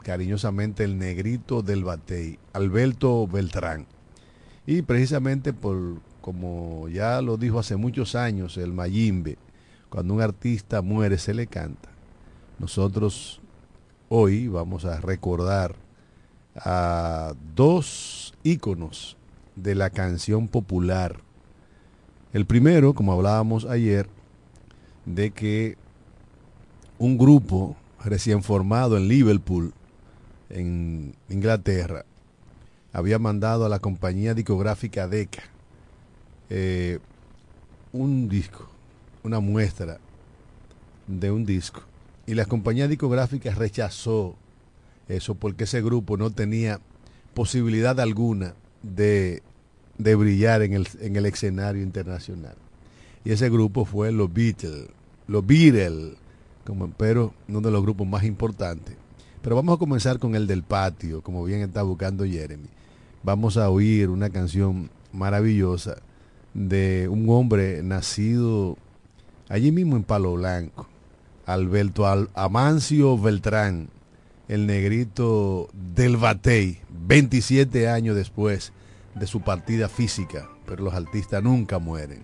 cariñosamente 0.02 0.84
el 0.84 0.98
negrito 0.98 1.62
del 1.62 1.84
Batey, 1.84 2.40
Alberto 2.54 3.28
Beltrán. 3.28 3.86
Y 4.66 4.82
precisamente 4.82 5.54
por, 5.54 6.02
como 6.22 6.88
ya 6.90 7.22
lo 7.22 7.38
dijo 7.38 7.60
hace 7.60 7.76
muchos 7.76 8.16
años 8.16 8.58
el 8.58 8.74
Mayimbe, 8.74 9.38
cuando 9.91 10.13
un 10.13 10.21
artista 10.21 10.81
muere 10.81 11.17
se 11.17 11.33
le 11.33 11.48
canta. 11.48 11.89
Nosotros 12.60 13.41
hoy 14.07 14.48
vamos 14.48 14.86
a 14.86 15.01
recordar 15.01 15.75
a 16.55 17.33
dos 17.55 18.33
íconos 18.41 19.17
de 19.57 19.75
la 19.75 19.89
canción 19.89 20.48
popular. 20.48 21.19
El 22.31 22.45
primero, 22.45 22.93
como 22.93 23.12
hablábamos 23.12 23.65
ayer, 23.65 24.07
de 25.05 25.31
que 25.31 25.77
un 26.98 27.17
grupo 27.17 27.75
recién 28.01 28.43
formado 28.43 28.95
en 28.95 29.10
Liverpool, 29.10 29.74
en 30.50 31.13
Inglaterra, 31.27 32.05
había 32.93 33.19
mandado 33.19 33.65
a 33.65 33.69
la 33.69 33.79
compañía 33.79 34.33
discográfica 34.33 35.10
Decca 35.10 35.43
eh, 36.50 37.00
un 37.91 38.29
disco, 38.29 38.71
una 39.24 39.40
muestra 39.40 40.00
de 41.08 41.32
un 41.32 41.46
disco. 41.46 41.82
Y 42.25 42.34
la 42.34 42.46
compañía 42.46 42.88
discográfica 42.88 43.54
rechazó 43.54 44.36
eso 45.08 45.36
porque 45.36 45.66
ese 45.66 45.82
grupo 45.82 46.18
no 46.18 46.30
tenía 46.32 46.80
posibilidad 47.34 48.00
alguna 48.00 48.54
de, 48.84 49.42
de 49.98 50.16
brillar 50.16 50.62
en 50.62 50.74
el, 50.74 50.88
en 51.00 51.16
el 51.16 51.25
escenario 51.25 51.82
internacional. 51.82 52.56
Y 53.24 53.32
ese 53.32 53.50
grupo 53.50 53.86
fue 53.86 54.12
los 54.12 54.34
Beatles, 54.34 54.88
los 55.28 55.46
Beatles, 55.46 56.16
como, 56.66 56.90
pero 56.92 57.34
uno 57.48 57.62
de 57.62 57.72
los 57.72 57.82
grupos 57.82 58.08
más 58.08 58.24
importantes. 58.24 58.96
Pero 59.42 59.56
vamos 59.56 59.75
a 59.75 59.80
comenzar 59.80 60.20
con 60.20 60.36
el 60.36 60.48
del 60.48 60.63
patio, 60.63 61.22
como 61.22 61.44
bien 61.44 61.62
está 61.62 61.82
buscando 61.84 62.25
Jeremy. 62.25 62.68
Vamos 63.24 63.58
a 63.58 63.70
oír 63.70 64.10
una 64.10 64.30
canción 64.30 64.90
maravillosa 65.12 65.98
de 66.54 67.08
un 67.10 67.28
hombre 67.30 67.82
nacido 67.84 68.78
allí 69.51 69.72
mismo 69.72 69.98
en 69.98 70.03
Palo 70.03 70.34
Blanco, 70.34 70.88
Alberto 71.45 72.08
Amancio 72.34 73.17
Beltrán, 73.17 73.89
el 74.47 74.65
negrito 74.65 75.67
del 75.73 76.15
Batey, 76.15 76.80
27 76.89 77.89
años 77.89 78.15
después 78.15 78.71
de 79.13 79.28
su 79.28 79.41
partida 79.41 79.89
física, 79.89 80.49
pero 80.65 80.84
los 80.84 80.93
artistas 80.93 81.43
nunca 81.43 81.80
mueren. 81.80 82.23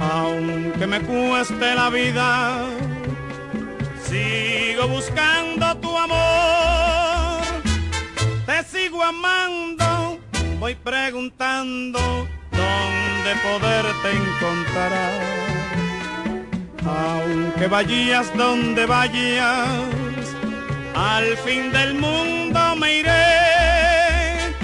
Aunque 0.00 0.86
me 0.88 1.00
cueste 1.02 1.74
la 1.74 1.88
vida, 1.90 2.66
sigo 4.02 4.88
buscando 4.88 5.76
tu 5.76 5.96
amor, 5.96 7.44
te 8.44 8.64
sigo 8.64 9.04
amando, 9.04 9.97
voy 10.58 10.74
preguntando 10.74 11.98
dónde 12.50 13.30
poderte 13.42 14.10
encontrar. 14.10 15.20
Aunque 16.84 17.66
vayas 17.68 18.36
donde 18.36 18.86
vayas, 18.86 19.68
al 20.94 21.36
fin 21.38 21.70
del 21.70 21.94
mundo 21.94 22.76
me 22.76 22.98
iré 23.00 24.54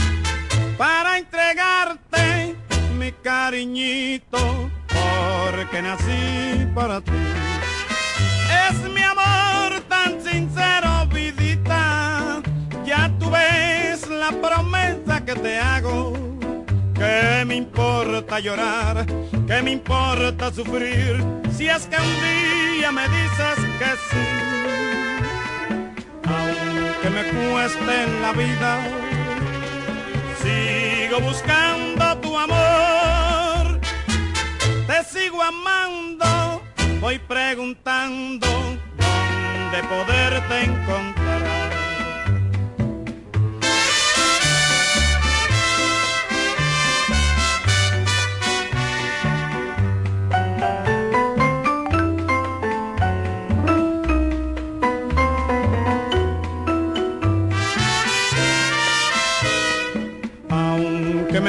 para 0.77 1.19
entregarte 1.19 2.57
mi 2.99 3.13
cariñito, 3.13 4.71
porque 4.89 5.83
nací 5.83 6.67
para 6.75 7.01
ti. 7.01 7.13
Es 8.69 8.91
mi 8.91 9.03
amor 9.03 9.81
tan 9.89 10.21
sincero, 10.23 11.07
vidita, 11.13 12.43
ya 12.85 13.11
tú 13.19 13.31
ves 13.31 13.84
la 14.25 14.49
promesa 14.49 15.25
que 15.25 15.35
te 15.35 15.59
hago. 15.59 16.13
¿Qué 16.95 17.45
me 17.47 17.57
importa 17.57 18.41
llorar? 18.41 19.05
¿Qué 19.49 19.63
me 19.63 19.73
importa 19.73 20.53
sufrir? 20.53 21.23
Si 21.57 21.69
es 21.69 21.87
que 21.87 21.97
un 21.97 22.15
día 22.25 22.91
me 22.93 23.07
dices 23.17 23.57
que 23.81 23.91
sí 24.09 24.27
que 27.03 27.11
me 27.11 27.23
cueste 27.35 27.93
en 28.05 28.23
la 28.23 28.33
vida. 28.33 28.73
Sigo 30.43 31.21
buscando 31.21 32.05
tu 32.23 32.31
amor, 32.47 33.79
te 34.89 34.99
sigo 35.13 35.43
amando, 35.43 36.63
voy 37.01 37.19
preguntando 37.19 38.47
dónde 39.03 39.79
poderte 39.93 40.65
encontrar. 40.65 41.24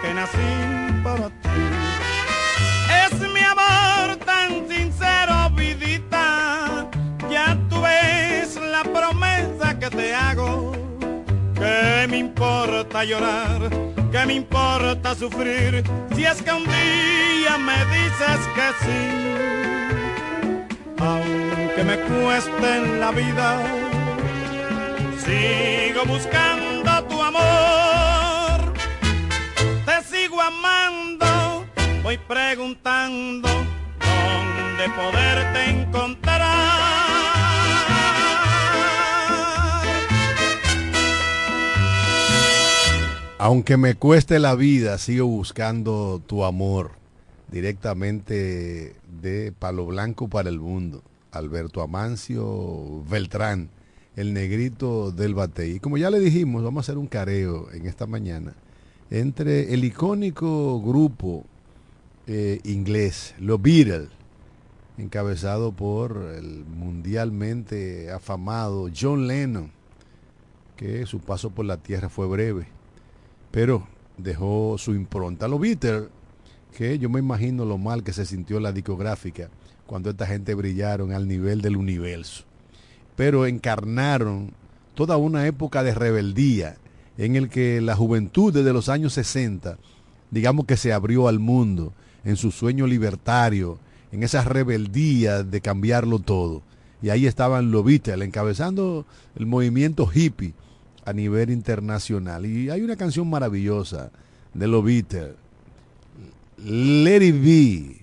que 0.00 0.14
nací 0.14 1.02
para 1.04 1.28
ti. 1.28 1.64
Es 3.04 3.20
mi 3.20 3.40
amor 3.40 4.16
tan 4.24 4.68
sincero, 4.68 5.50
vidita, 5.54 6.88
ya 7.30 7.58
tú 7.68 7.80
ves 7.82 8.56
la 8.56 8.82
promesa 8.82 9.78
que 9.78 9.90
te 9.90 10.14
hago. 10.14 10.72
Que 11.54 12.06
me 12.08 12.18
importa 12.18 13.04
llorar? 13.04 13.92
que 14.12 14.26
me 14.26 14.34
importa 14.34 15.14
sufrir? 15.14 15.82
Si 16.14 16.24
es 16.24 16.42
que 16.42 16.52
un 16.52 16.64
día 16.64 17.56
me 17.58 17.78
dices 17.96 18.40
que 18.56 18.66
sí, 18.84 19.02
aunque 20.98 21.82
me 21.82 21.96
cueste 21.98 22.76
en 22.76 23.00
la 23.00 23.10
vida, 23.10 23.58
sigo 25.24 26.04
buscando 26.04 27.04
tu 27.08 27.22
amor 27.22 28.11
sigo 30.12 30.42
amando, 30.42 31.64
voy 32.02 32.18
preguntando 32.28 33.48
dónde 33.48 34.84
poderte 34.94 35.70
encontrar. 35.70 36.42
Aunque 43.38 43.76
me 43.78 43.94
cueste 43.94 44.38
la 44.38 44.54
vida, 44.54 44.98
sigo 44.98 45.26
buscando 45.26 46.22
tu 46.26 46.44
amor 46.44 46.92
directamente 47.50 48.94
de 49.20 49.52
Palo 49.58 49.86
Blanco 49.86 50.28
para 50.28 50.50
el 50.50 50.60
mundo. 50.60 51.02
Alberto 51.32 51.80
Amancio 51.80 53.02
Beltrán, 53.08 53.70
el 54.14 54.34
negrito 54.34 55.10
del 55.10 55.34
Batey. 55.34 55.76
Y 55.76 55.80
como 55.80 55.96
ya 55.96 56.10
le 56.10 56.20
dijimos, 56.20 56.62
vamos 56.62 56.82
a 56.82 56.84
hacer 56.84 56.98
un 56.98 57.06
careo 57.06 57.72
en 57.72 57.86
esta 57.86 58.06
mañana 58.06 58.54
entre 59.12 59.74
el 59.74 59.84
icónico 59.84 60.80
grupo 60.80 61.44
eh, 62.26 62.60
inglés, 62.64 63.34
los 63.38 63.60
Beatles, 63.60 64.08
encabezado 64.96 65.70
por 65.70 66.32
el 66.34 66.64
mundialmente 66.64 68.10
afamado 68.10 68.88
John 68.98 69.28
Lennon, 69.28 69.70
que 70.76 71.04
su 71.04 71.20
paso 71.20 71.50
por 71.50 71.66
la 71.66 71.76
tierra 71.76 72.08
fue 72.08 72.26
breve, 72.26 72.68
pero 73.50 73.86
dejó 74.16 74.76
su 74.78 74.94
impronta. 74.94 75.46
Los 75.46 75.60
Beatles, 75.60 76.04
que 76.74 76.98
yo 76.98 77.10
me 77.10 77.18
imagino 77.18 77.66
lo 77.66 77.76
mal 77.76 78.02
que 78.02 78.14
se 78.14 78.24
sintió 78.24 78.60
la 78.60 78.72
discográfica 78.72 79.50
cuando 79.86 80.08
esta 80.08 80.26
gente 80.26 80.54
brillaron 80.54 81.12
al 81.12 81.28
nivel 81.28 81.60
del 81.60 81.76
universo, 81.76 82.44
pero 83.14 83.44
encarnaron 83.44 84.54
toda 84.94 85.18
una 85.18 85.46
época 85.46 85.82
de 85.82 85.92
rebeldía 85.92 86.78
en 87.18 87.36
el 87.36 87.48
que 87.48 87.80
la 87.80 87.96
juventud 87.96 88.52
desde 88.52 88.72
los 88.72 88.88
años 88.88 89.12
60, 89.14 89.78
digamos 90.30 90.66
que 90.66 90.76
se 90.76 90.92
abrió 90.92 91.28
al 91.28 91.38
mundo 91.38 91.92
en 92.24 92.36
su 92.36 92.50
sueño 92.50 92.86
libertario, 92.86 93.78
en 94.12 94.22
esa 94.22 94.42
rebeldía 94.44 95.42
de 95.42 95.60
cambiarlo 95.60 96.18
todo. 96.18 96.62
Y 97.02 97.10
ahí 97.10 97.26
estaban 97.26 97.70
los 97.70 97.84
Beatles 97.84 98.26
encabezando 98.26 99.04
el 99.34 99.46
movimiento 99.46 100.08
hippie 100.12 100.54
a 101.04 101.12
nivel 101.12 101.50
internacional. 101.50 102.46
Y 102.46 102.70
hay 102.70 102.82
una 102.82 102.96
canción 102.96 103.28
maravillosa 103.28 104.10
de 104.54 104.68
los 104.68 104.84
Beatles, 104.84 105.34
Let 106.58 107.24
It 107.24 107.42
Be, 107.42 107.96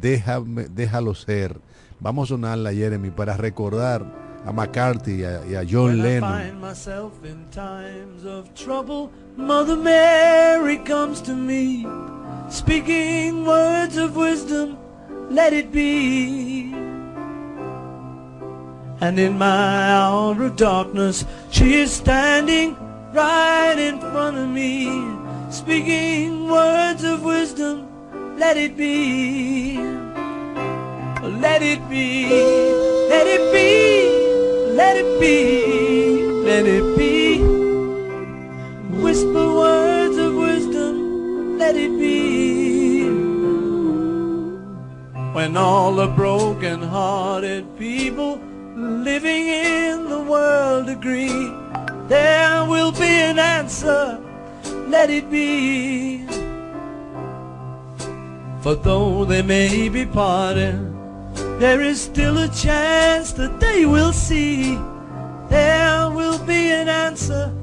déjame, 0.00 0.68
déjalo 0.68 1.14
ser. 1.14 1.58
Vamos 1.98 2.28
a 2.28 2.34
sonarla, 2.34 2.72
Jeremy, 2.72 3.10
para 3.10 3.36
recordar 3.36 4.21
a 4.44 4.52
McCarthy 4.52 5.22
y 5.22 5.24
a, 5.24 5.40
y 5.46 5.54
a 5.54 5.64
John 5.64 5.86
When 5.86 6.02
Lennon. 6.02 6.24
I 6.24 6.42
find 6.44 6.60
myself 6.60 7.24
in 7.24 7.46
times 7.50 8.24
of 8.24 8.54
trouble, 8.54 9.12
Mother 9.36 9.76
Mary 9.76 10.78
comes 10.78 11.20
to 11.22 11.34
me, 11.34 11.86
speaking 12.50 13.44
words 13.46 13.96
of 13.96 14.16
wisdom, 14.16 14.78
let 15.30 15.52
it 15.52 15.70
be. 15.72 16.72
And 19.00 19.18
in 19.18 19.36
my 19.38 19.90
hour 19.90 20.44
of 20.44 20.56
darkness, 20.56 21.24
she 21.50 21.74
is 21.74 21.92
standing 21.92 22.76
right 23.12 23.76
in 23.78 23.98
front 24.00 24.36
of 24.36 24.48
me, 24.48 24.86
speaking 25.50 26.48
words 26.48 27.04
of 27.04 27.22
wisdom, 27.24 27.88
let 28.38 28.56
it 28.56 28.76
be. 28.76 29.78
Let 31.22 31.62
it 31.62 31.88
be, 31.88 32.26
let 33.08 33.26
it 33.28 33.52
be, 33.52 33.91
let 34.72 34.96
it 34.96 35.20
be, 35.20 36.22
let 36.44 36.64
it 36.66 36.96
be. 36.96 37.42
Whisper 39.02 39.54
words 39.54 40.16
of 40.16 40.34
wisdom, 40.34 41.58
let 41.58 41.76
it 41.76 41.98
be. 41.98 43.04
When 45.34 45.56
all 45.56 45.94
the 45.94 46.08
broken 46.08 46.82
hearted 46.82 47.66
people 47.78 48.40
living 48.76 49.46
in 49.46 50.08
the 50.08 50.20
world 50.20 50.88
agree, 50.88 51.52
there 52.08 52.64
will 52.66 52.92
be 52.92 53.12
an 53.30 53.38
answer, 53.38 54.18
let 54.88 55.10
it 55.10 55.30
be. 55.30 56.26
For 58.62 58.74
though 58.74 59.24
they 59.24 59.42
may 59.42 59.88
be 59.88 60.06
parted, 60.06 60.91
there 61.62 61.80
is 61.80 62.00
still 62.00 62.38
a 62.38 62.48
chance 62.48 63.30
that 63.30 63.60
they 63.60 63.86
will 63.86 64.12
see. 64.12 64.76
There 65.48 66.10
will 66.10 66.40
be 66.40 66.72
an 66.72 66.88
answer, 66.88 67.54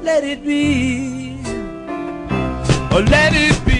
let 0.00 0.24
it 0.24 0.42
be. 0.42 1.36
Oh, 2.94 3.04
let 3.10 3.34
it 3.34 3.58
be, 3.66 3.75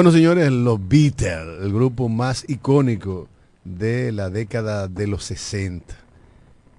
Bueno, 0.00 0.12
señores, 0.12 0.50
los 0.50 0.88
Beatles, 0.88 1.60
el 1.60 1.74
grupo 1.74 2.08
más 2.08 2.46
icónico 2.48 3.28
de 3.64 4.12
la 4.12 4.30
década 4.30 4.88
de 4.88 5.06
los 5.06 5.24
60. 5.24 5.94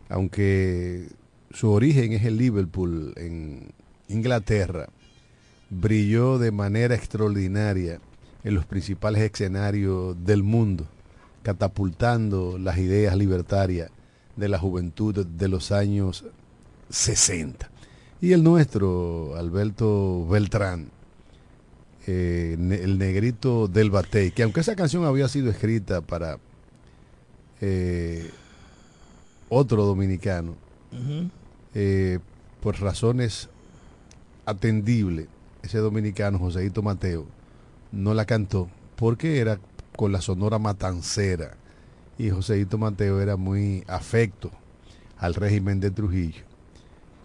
Aunque 0.09 1.05
su 1.51 1.69
origen 1.69 2.13
es 2.13 2.25
el 2.25 2.37
Liverpool, 2.37 3.13
en 3.17 3.73
Inglaterra, 4.07 4.89
brilló 5.69 6.39
de 6.39 6.49
manera 6.49 6.95
extraordinaria 6.95 7.99
en 8.43 8.55
los 8.55 8.65
principales 8.65 9.21
escenarios 9.21 10.15
del 10.25 10.41
mundo, 10.41 10.87
catapultando 11.43 12.57
las 12.57 12.79
ideas 12.79 13.15
libertarias 13.15 13.91
de 14.35 14.49
la 14.49 14.57
juventud 14.57 15.27
de 15.27 15.47
los 15.47 15.71
años 15.71 16.25
60. 16.89 17.69
Y 18.19 18.31
el 18.31 18.43
nuestro, 18.43 19.35
Alberto 19.35 20.25
Beltrán, 20.27 20.89
eh, 22.13 22.57
el 22.83 22.97
negrito 22.97 23.69
del 23.69 23.89
Batey, 23.89 24.31
que 24.31 24.43
aunque 24.43 24.59
esa 24.59 24.75
canción 24.75 25.05
había 25.05 25.29
sido 25.29 25.49
escrita 25.49 26.01
para 26.01 26.39
eh, 27.61 28.29
otro 29.47 29.85
dominicano, 29.85 30.55
eh, 31.73 32.19
por 32.59 32.81
razones 32.81 33.47
atendibles, 34.45 35.27
ese 35.63 35.77
dominicano, 35.77 36.37
Joséito 36.37 36.81
Mateo, 36.81 37.27
no 37.93 38.13
la 38.13 38.25
cantó 38.25 38.67
porque 38.97 39.39
era 39.39 39.61
con 39.95 40.11
la 40.11 40.19
sonora 40.19 40.59
matancera 40.59 41.55
y 42.17 42.29
Joséito 42.29 42.77
Mateo 42.77 43.21
era 43.21 43.37
muy 43.37 43.85
afecto 43.87 44.51
al 45.17 45.33
régimen 45.33 45.79
de 45.79 45.91
Trujillo. 45.91 46.50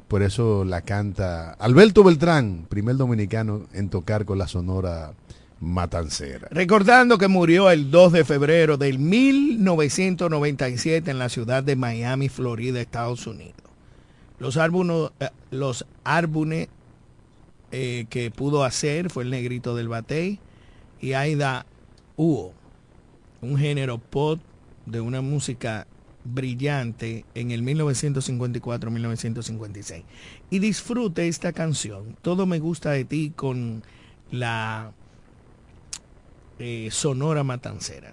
Por 0.08 0.22
eso 0.22 0.64
la 0.64 0.82
canta 0.82 1.52
Alberto 1.54 2.04
Beltrán, 2.04 2.66
primer 2.68 2.96
dominicano 2.96 3.66
en 3.72 3.88
tocar 3.88 4.24
con 4.24 4.38
la 4.38 4.46
sonora 4.46 5.14
matancera. 5.60 6.46
Recordando 6.50 7.18
que 7.18 7.28
murió 7.28 7.70
el 7.70 7.90
2 7.90 8.12
de 8.12 8.24
febrero 8.24 8.76
del 8.76 9.00
1997 9.00 11.10
en 11.10 11.18
la 11.18 11.28
ciudad 11.28 11.64
de 11.64 11.76
Miami, 11.76 12.28
Florida, 12.28 12.80
Estados 12.80 13.26
Unidos. 13.26 13.54
Los 14.38 14.56
álbumes, 14.58 15.10
eh, 15.18 15.30
los 15.50 15.86
álbumes 16.04 16.68
eh, 17.72 18.06
que 18.08 18.30
pudo 18.30 18.62
hacer 18.64 19.10
fue 19.10 19.24
el 19.24 19.30
negrito 19.30 19.74
del 19.74 19.88
batey 19.88 20.38
y 21.00 21.14
Aida 21.14 21.66
Huo, 22.16 22.54
un 23.40 23.58
género 23.58 23.98
pop 23.98 24.38
de 24.84 25.00
una 25.00 25.20
música 25.20 25.88
brillante 26.26 27.24
en 27.34 27.50
el 27.50 27.62
1954-1956. 27.62 30.02
Y 30.50 30.58
disfrute 30.58 31.28
esta 31.28 31.52
canción, 31.52 32.16
Todo 32.22 32.46
me 32.46 32.58
gusta 32.58 32.90
de 32.90 33.04
ti 33.04 33.32
con 33.34 33.82
la 34.30 34.92
eh, 36.58 36.88
Sonora 36.90 37.44
Matancera. 37.44 38.12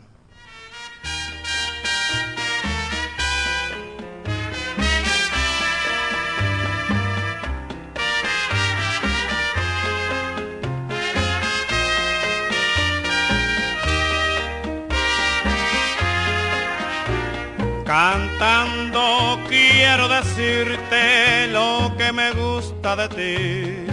Cantando 17.93 19.39
quiero 19.47 20.07
decirte 20.07 21.45
lo 21.49 21.93
que 21.95 22.11
me 22.11 22.31
gusta 22.31 22.95
de 22.95 23.07
ti. 23.09 23.85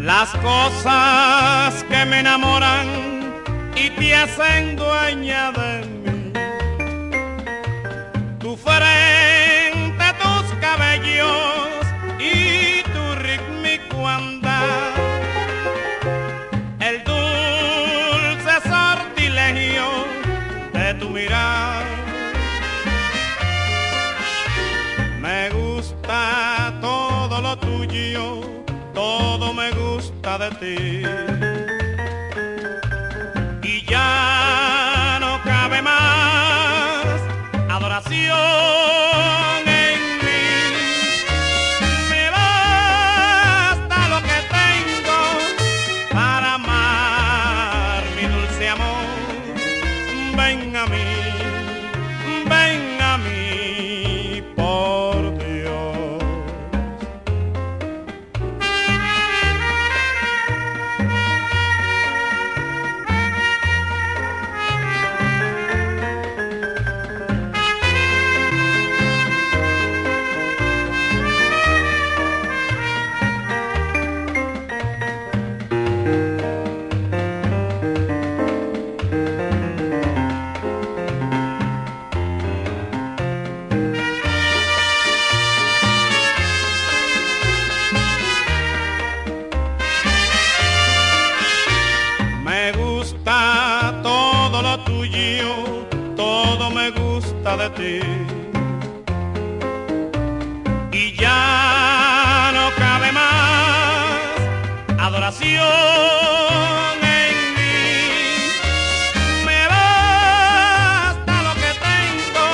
Las 0.00 0.30
cosas 0.38 1.84
que 1.84 2.04
me 2.04 2.18
enamoran 2.18 2.88
y 3.76 3.90
te 3.90 4.12
hacen 4.12 4.74
dueña 4.74 5.52
de 5.52 5.86
mí. 5.86 6.32
Tu 8.40 8.56
frente, 8.56 9.17
gusta 30.28 30.50
de 30.50 30.50
ti. 30.56 31.27
Adoración 105.18 105.58
en 107.02 107.34
mí. 107.56 107.76
Me 109.44 109.60
basta 109.66 111.34
lo 111.42 111.54
que 111.54 111.72
tengo 111.88 112.46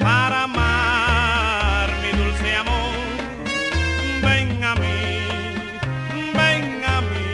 para 0.00 0.42
amar 0.42 1.88
mi 2.02 2.10
dulce 2.18 2.56
amor. 2.56 2.96
Ven 4.22 4.64
a 4.64 4.74
mí, 4.74 4.98
ven 6.34 6.84
a 6.84 7.00
mí 7.00 7.30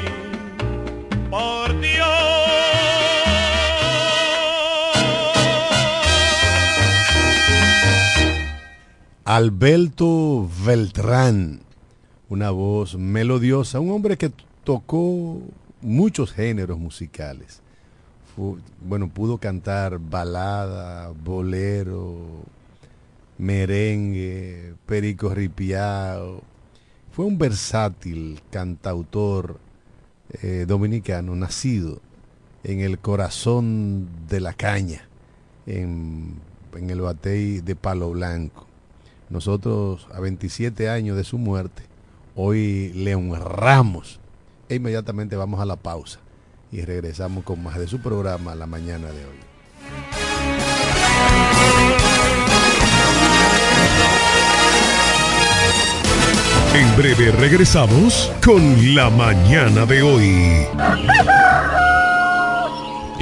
por 1.31 1.81
Dios. 1.81 2.11
Alberto 9.25 10.49
Beltrán, 10.67 11.64
una 12.29 12.51
voz 12.51 12.97
melodiosa, 12.97 13.81
un 13.81 13.91
hombre 13.91 14.17
que 14.17 14.33
tocó 14.65 15.41
muchos 15.81 16.33
géneros 16.33 16.79
musicales. 16.79 17.61
Bueno, 18.81 19.09
pudo 19.09 19.39
cantar 19.39 19.99
balada, 19.99 21.11
bolero, 21.11 22.17
merengue, 23.39 24.75
perico 24.87 25.33
ripiao. 25.33 26.43
Fue 27.13 27.25
un 27.25 27.39
versátil 27.39 28.41
cantautor 28.51 29.61
eh, 30.43 30.65
dominicano, 30.67 31.37
nacido 31.37 32.01
en 32.65 32.81
el 32.81 32.99
corazón 32.99 34.09
de 34.29 34.41
la 34.41 34.53
caña, 34.55 35.07
en, 35.67 36.35
en 36.75 36.91
el 36.91 37.03
batey 37.03 37.61
de 37.61 37.77
Palo 37.77 38.11
Blanco. 38.11 38.67
Nosotros, 39.31 40.09
a 40.13 40.19
27 40.19 40.89
años 40.89 41.17
de 41.17 41.25
su 41.25 41.39
muerte, 41.39 41.85
hoy 42.35 42.93
le 42.95 43.15
honramos. 43.15 44.21
E 44.69 44.77
inmediatamente 44.77 45.37
vamos 45.37 45.61
a 45.61 45.65
la 45.65 45.77
pausa 45.77 46.21
y 46.73 46.81
regresamos 46.83 47.45
con 47.45 47.63
más 47.63 47.79
de 47.79 47.87
su 47.87 48.01
programa 48.01 48.55
la 48.55 48.67
mañana 48.67 49.09
de 49.09 49.25
hoy. 49.25 49.37
En 56.75 56.97
breve 56.97 57.31
regresamos 57.31 58.33
con 58.45 58.95
la 58.97 59.09
mañana 59.11 59.87
de 59.87 60.03
hoy. 60.03 61.44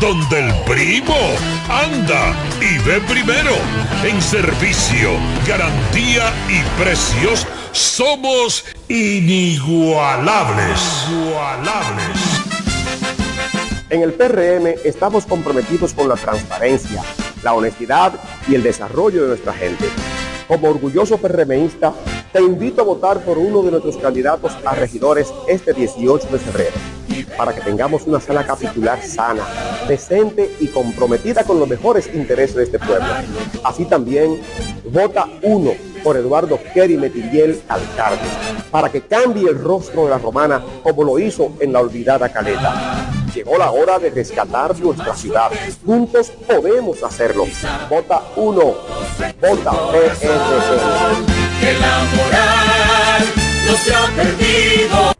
donde 0.00 0.40
el 0.40 0.54
primo 0.64 1.14
anda 1.68 2.34
y 2.58 2.78
ve 2.88 3.00
primero. 3.02 3.52
En 4.02 4.20
servicio, 4.22 5.10
garantía 5.46 6.32
y 6.48 6.62
precios 6.82 7.46
somos 7.72 8.64
inigualables. 8.88 10.80
En 13.90 14.02
el 14.02 14.14
PRM 14.14 14.74
estamos 14.84 15.26
comprometidos 15.26 15.92
con 15.92 16.08
la 16.08 16.16
transparencia, 16.16 17.02
la 17.42 17.52
honestidad 17.52 18.14
y 18.48 18.54
el 18.54 18.62
desarrollo 18.62 19.22
de 19.22 19.28
nuestra 19.28 19.52
gente. 19.52 19.84
Como 20.48 20.70
orgulloso 20.70 21.18
PRMista, 21.18 21.92
te 22.32 22.40
invito 22.40 22.80
a 22.80 22.84
votar 22.84 23.22
por 23.22 23.36
uno 23.36 23.62
de 23.62 23.72
nuestros 23.72 23.98
candidatos 23.98 24.56
a 24.64 24.74
regidores 24.74 25.32
este 25.46 25.74
18 25.74 26.28
de 26.28 26.38
febrero 26.38 26.99
para 27.36 27.54
que 27.54 27.60
tengamos 27.60 28.06
una 28.06 28.20
sala 28.20 28.46
capitular 28.46 29.02
sana, 29.02 29.42
decente 29.88 30.54
y 30.60 30.68
comprometida 30.68 31.44
con 31.44 31.58
los 31.58 31.68
mejores 31.68 32.10
intereses 32.12 32.56
de 32.56 32.64
este 32.64 32.78
pueblo. 32.78 33.06
Así 33.64 33.84
también, 33.84 34.40
vota 34.92 35.26
uno 35.42 35.72
por 36.02 36.16
Eduardo 36.16 36.58
Kerry 36.74 36.96
Metiriel, 36.96 37.60
alcalde, 37.68 38.22
para 38.70 38.90
que 38.90 39.02
cambie 39.02 39.48
el 39.48 39.62
rostro 39.62 40.04
de 40.04 40.10
la 40.10 40.18
romana 40.18 40.62
como 40.82 41.04
lo 41.04 41.18
hizo 41.18 41.52
en 41.60 41.72
la 41.72 41.80
olvidada 41.80 42.30
Caleta. 42.30 43.10
Llegó 43.34 43.56
la 43.58 43.70
hora 43.70 43.98
de 43.98 44.10
rescatar 44.10 44.76
nuestra 44.80 45.14
ciudad. 45.14 45.50
Juntos 45.86 46.32
podemos 46.48 47.02
hacerlo. 47.02 47.46
Vota 47.88 48.22
uno. 48.34 48.74
Vota 49.40 49.70
PRM. 49.70 51.26
Que 51.60 51.72
la 51.74 52.04
moral 52.16 53.24
no 53.66 53.76
se 53.76 53.94
ha 53.94 54.06
perdido. 54.16 55.19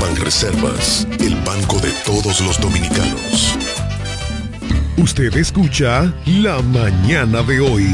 Banreservas, 0.00 1.06
el 1.20 1.34
banco 1.36 1.78
de 1.80 1.90
todos 2.04 2.40
los 2.40 2.60
dominicanos. 2.60 3.56
Usted 4.96 5.36
escucha 5.36 6.12
La 6.26 6.60
Mañana 6.62 7.42
de 7.42 7.60
hoy. 7.60 7.86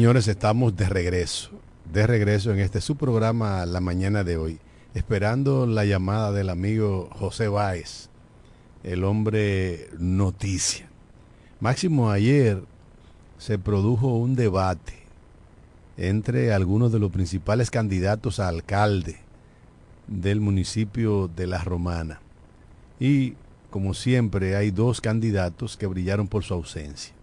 Señores, 0.00 0.28
estamos 0.28 0.74
de 0.78 0.88
regreso, 0.88 1.50
de 1.92 2.06
regreso 2.06 2.50
en 2.52 2.60
este 2.60 2.80
su 2.80 2.96
programa 2.96 3.66
la 3.66 3.80
mañana 3.80 4.24
de 4.24 4.38
hoy, 4.38 4.58
esperando 4.94 5.66
la 5.66 5.84
llamada 5.84 6.32
del 6.32 6.48
amigo 6.48 7.10
José 7.12 7.48
Báez, 7.48 8.08
el 8.82 9.04
hombre 9.04 9.90
noticia. 9.98 10.88
Máximo, 11.60 12.10
ayer 12.10 12.62
se 13.36 13.58
produjo 13.58 14.16
un 14.16 14.36
debate 14.36 14.94
entre 15.98 16.54
algunos 16.54 16.92
de 16.92 16.98
los 16.98 17.12
principales 17.12 17.70
candidatos 17.70 18.40
a 18.40 18.48
alcalde 18.48 19.18
del 20.06 20.40
municipio 20.40 21.28
de 21.28 21.46
La 21.46 21.58
Romana. 21.58 22.22
Y, 22.98 23.34
como 23.68 23.92
siempre, 23.92 24.56
hay 24.56 24.70
dos 24.70 25.02
candidatos 25.02 25.76
que 25.76 25.84
brillaron 25.84 26.26
por 26.26 26.42
su 26.42 26.54
ausencia 26.54 27.19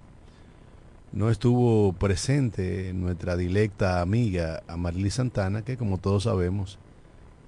no 1.12 1.30
estuvo 1.30 1.94
presente 1.94 2.94
nuestra 2.94 3.38
dilecta 3.38 4.02
amiga 4.02 4.64
Amarily 4.68 5.10
Santana, 5.10 5.64
que 5.64 5.78
como 5.78 5.98
todos 5.98 6.24
sabemos, 6.24 6.80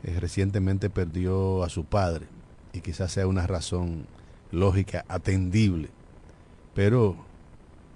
eh, 0.03 0.19
recientemente 0.19 0.89
perdió 0.89 1.63
a 1.63 1.69
su 1.69 1.83
padre 1.83 2.27
y 2.73 2.81
quizás 2.81 3.11
sea 3.11 3.27
una 3.27 3.47
razón 3.47 4.05
lógica, 4.51 5.05
atendible. 5.07 5.89
Pero 6.73 7.17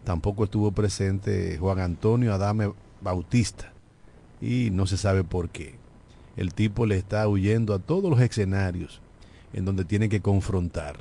tampoco 0.03 0.43
estuvo 0.43 0.71
presente 0.71 1.57
Juan 1.57 1.79
Antonio 1.79 2.33
Adame 2.33 2.73
Bautista 3.01 3.71
y 4.41 4.69
no 4.71 4.85
se 4.85 4.97
sabe 4.97 5.23
por 5.23 5.49
qué. 5.49 5.75
El 6.35 6.53
tipo 6.53 6.85
le 6.85 6.97
está 6.97 7.27
huyendo 7.27 7.73
a 7.73 7.79
todos 7.79 8.09
los 8.09 8.19
escenarios 8.19 8.99
en 9.53 9.65
donde 9.65 9.85
tiene 9.85 10.09
que 10.09 10.21
confrontar. 10.21 10.97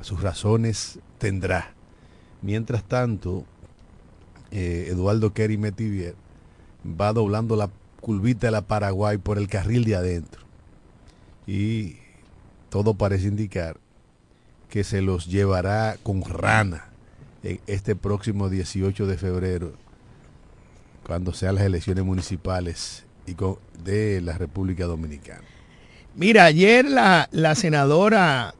Sus 0.00 0.22
razones 0.22 1.00
tendrá. 1.18 1.74
Mientras 2.40 2.84
tanto, 2.84 3.44
eh, 4.50 4.88
Eduardo 4.90 5.32
Kerry 5.32 5.58
Metivier 5.58 6.14
va 6.84 7.12
doblando 7.12 7.56
la 7.56 7.70
curvita 8.00 8.46
de 8.46 8.52
la 8.52 8.62
Paraguay 8.62 9.18
por 9.18 9.38
el 9.38 9.48
carril 9.48 9.84
de 9.84 9.96
adentro. 9.96 10.42
Y 11.46 11.96
todo 12.70 12.94
parece 12.94 13.28
indicar 13.28 13.76
que 14.68 14.84
se 14.84 15.02
los 15.02 15.26
llevará 15.26 15.96
con 16.02 16.22
rana 16.22 16.84
este 17.42 17.96
próximo 17.96 18.48
18 18.50 19.06
de 19.06 19.16
febrero, 19.16 19.72
cuando 21.06 21.32
sean 21.32 21.54
las 21.54 21.64
elecciones 21.64 22.04
municipales 22.04 23.04
y 23.26 23.36
de 23.82 24.20
la 24.20 24.36
República 24.36 24.84
Dominicana. 24.84 25.44
Mira, 26.14 26.44
ayer 26.44 26.84
la, 26.84 27.28
la 27.32 27.54
senadora 27.54 28.54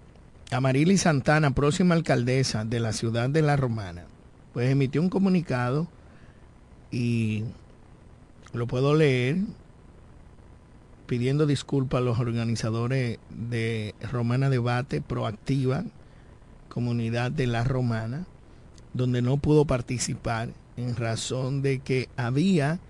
Amarili 0.51 0.97
Santana, 0.97 1.51
próxima 1.51 1.95
alcaldesa 1.95 2.65
de 2.65 2.81
la 2.81 2.93
ciudad 2.93 3.29
de 3.29 3.43
La 3.43 3.57
Romana, 3.57 4.05
pues 4.59 4.73
emitió 4.73 5.01
un 5.01 5.09
comunicado 5.09 5.87
y 6.91 7.45
lo 8.53 8.67
puedo 8.67 8.93
leer 8.97 9.37
pidiendo 11.07 11.47
disculpas 11.47 11.99
a 11.99 12.05
los 12.05 12.19
organizadores 12.19 13.21
de 13.31 13.95
Romana 14.11 14.51
Debate 14.51 15.01
Proactiva, 15.01 15.85
comunidad 16.69 17.31
de 17.31 17.47
la 17.47 17.63
Romana, 17.63 18.27
donde 18.95 19.23
no 19.23 19.37
pudo 19.37 19.65
participar 19.65 20.49
en 20.77 20.97
razón 20.97 21.63
de 21.63 21.79
que 21.79 22.09
había 22.17 22.81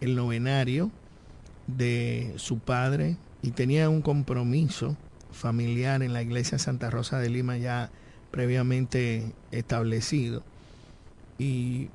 el 0.00 0.16
novenario 0.16 0.90
de 1.68 2.34
su 2.34 2.58
padre 2.58 3.16
y 3.42 3.52
tenía 3.52 3.88
un 3.88 4.02
compromiso 4.02 4.96
familiar 5.30 6.02
en 6.02 6.14
la 6.14 6.22
iglesia 6.22 6.58
Santa 6.58 6.90
Rosa 6.90 7.20
de 7.20 7.30
Lima 7.30 7.58
ya 7.58 7.92
previamente 8.32 9.32
establecido 9.52 10.42
y 11.42 11.90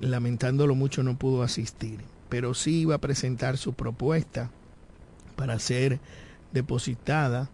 lamentándolo 0.00 0.74
mucho 0.74 1.04
no 1.04 1.16
pudo 1.16 1.44
asistir, 1.44 2.00
pero 2.28 2.52
sí 2.54 2.80
iba 2.80 2.96
a 2.96 3.00
presentar 3.00 3.56
su 3.56 3.74
propuesta 3.74 4.50
para 5.36 5.58
ser 5.60 6.00
depositada 6.52 7.48